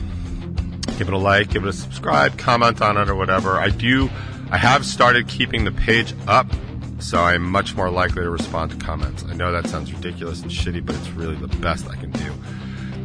give 0.98 1.08
it 1.08 1.14
a 1.14 1.18
like, 1.18 1.50
give 1.50 1.64
it 1.64 1.68
a 1.68 1.72
subscribe, 1.72 2.38
comment 2.38 2.80
on 2.80 2.96
it 2.96 3.08
or 3.08 3.14
whatever. 3.14 3.58
I 3.58 3.68
do. 3.70 4.10
I 4.50 4.56
have 4.56 4.86
started 4.86 5.28
keeping 5.28 5.64
the 5.64 5.72
page 5.72 6.14
up 6.26 6.46
So 7.00 7.20
I'm 7.20 7.42
much 7.42 7.76
more 7.76 7.90
likely 7.90 8.22
to 8.22 8.30
respond 8.30 8.72
to 8.72 8.76
comments. 8.78 9.24
I 9.24 9.34
know 9.34 9.52
that 9.52 9.68
sounds 9.68 9.92
ridiculous 9.92 10.42
and 10.42 10.50
shitty, 10.50 10.84
but 10.84 10.96
it's 10.96 11.08
really 11.10 11.36
the 11.36 11.48
best 11.58 11.86
I 11.88 11.94
can 11.94 12.10
do. 12.10 12.32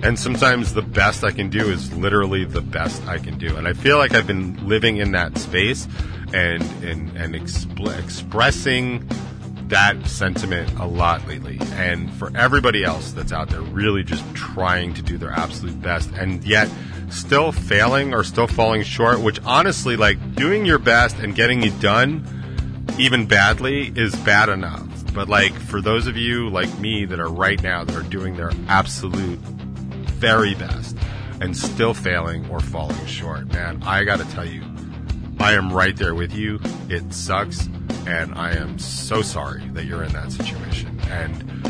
And 0.03 0.19
sometimes 0.19 0.73
the 0.73 0.81
best 0.81 1.23
I 1.23 1.31
can 1.31 1.49
do 1.49 1.71
is 1.71 1.93
literally 1.93 2.43
the 2.43 2.61
best 2.61 3.07
I 3.07 3.19
can 3.19 3.37
do. 3.37 3.55
And 3.55 3.67
I 3.67 3.73
feel 3.73 3.97
like 3.97 4.13
I've 4.13 4.27
been 4.27 4.67
living 4.67 4.97
in 4.97 5.13
that 5.13 5.37
space 5.37 5.87
and 6.33 6.61
and, 6.83 7.15
and 7.15 7.33
expl- 7.33 7.97
expressing 8.03 9.07
that 9.69 10.05
sentiment 10.05 10.77
a 10.77 10.85
lot 10.85 11.25
lately. 11.27 11.57
And 11.75 12.11
for 12.13 12.35
everybody 12.35 12.83
else 12.83 13.11
that's 13.13 13.31
out 13.31 13.49
there 13.49 13.61
really 13.61 14.03
just 14.03 14.23
trying 14.35 14.93
to 14.95 15.01
do 15.01 15.17
their 15.17 15.31
absolute 15.31 15.81
best 15.81 16.11
and 16.11 16.43
yet 16.43 16.69
still 17.09 17.51
failing 17.51 18.13
or 18.13 18.25
still 18.25 18.47
falling 18.47 18.83
short, 18.83 19.21
which 19.21 19.39
honestly, 19.45 19.95
like 19.95 20.35
doing 20.35 20.65
your 20.65 20.79
best 20.79 21.17
and 21.17 21.33
getting 21.33 21.63
it 21.63 21.79
done 21.79 22.27
even 22.97 23.25
badly 23.25 23.91
is 23.95 24.13
bad 24.17 24.49
enough. 24.49 24.85
But 25.13 25.29
like 25.29 25.53
for 25.53 25.79
those 25.79 26.07
of 26.07 26.17
you 26.17 26.49
like 26.49 26.77
me 26.79 27.05
that 27.05 27.19
are 27.19 27.29
right 27.29 27.61
now 27.61 27.83
that 27.83 27.95
are 27.95 28.03
doing 28.09 28.35
their 28.35 28.51
absolute 28.67 29.39
very 30.23 30.55
best 30.55 30.95
and 31.41 31.55
still 31.57 31.93
failing 31.93 32.49
or 32.49 32.61
falling 32.61 33.05
short, 33.05 33.45
man, 33.51 33.83
I 33.83 34.05
gotta 34.05 34.23
tell 34.31 34.45
you, 34.45 34.63
I 35.37 35.51
am 35.51 35.69
right 35.73 35.97
there 35.97 36.15
with 36.15 36.33
you. 36.33 36.61
It 36.87 37.13
sucks, 37.13 37.67
and 38.07 38.33
I 38.33 38.53
am 38.53 38.79
so 38.79 39.21
sorry 39.21 39.67
that 39.73 39.83
you're 39.83 40.01
in 40.01 40.13
that 40.13 40.31
situation. 40.31 40.97
And 41.09 41.67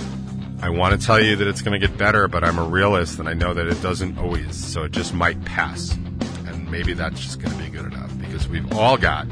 I 0.62 0.70
want 0.70 1.02
to 1.02 1.04
tell 1.04 1.20
you 1.20 1.36
that 1.38 1.48
it's 1.48 1.64
going 1.64 1.82
to 1.82 1.88
get 1.88 1.98
better, 1.98 2.28
but 2.28 2.44
I'm 2.44 2.60
a 2.60 2.64
realist, 2.64 3.18
and 3.18 3.28
I 3.28 3.34
know 3.34 3.56
that 3.56 3.66
it 3.66 3.82
doesn't 3.82 4.20
always. 4.20 4.56
So 4.56 4.84
it 4.84 4.92
just 4.92 5.16
might 5.16 5.44
pass, 5.46 5.94
and 6.46 6.70
maybe 6.70 6.94
that's 6.94 7.20
just 7.20 7.42
going 7.42 7.58
to 7.58 7.64
be 7.64 7.72
good 7.72 7.92
enough 7.92 8.16
because 8.20 8.48
we've 8.48 8.72
all 8.74 8.98
got 8.98 9.26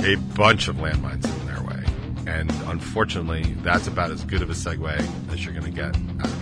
a 0.00 0.16
bunch 0.36 0.68
of 0.68 0.76
landmines 0.76 1.24
in 1.24 1.46
their 1.46 1.62
way, 1.62 1.82
and 2.26 2.50
unfortunately, 2.66 3.56
that's 3.62 3.86
about 3.86 4.10
as 4.10 4.22
good 4.24 4.42
of 4.42 4.50
a 4.50 4.52
segue 4.52 5.32
as 5.32 5.42
you're 5.42 5.54
going 5.54 5.64
to 5.64 5.70
get 5.70 5.96
out 6.20 6.26
of 6.26 6.41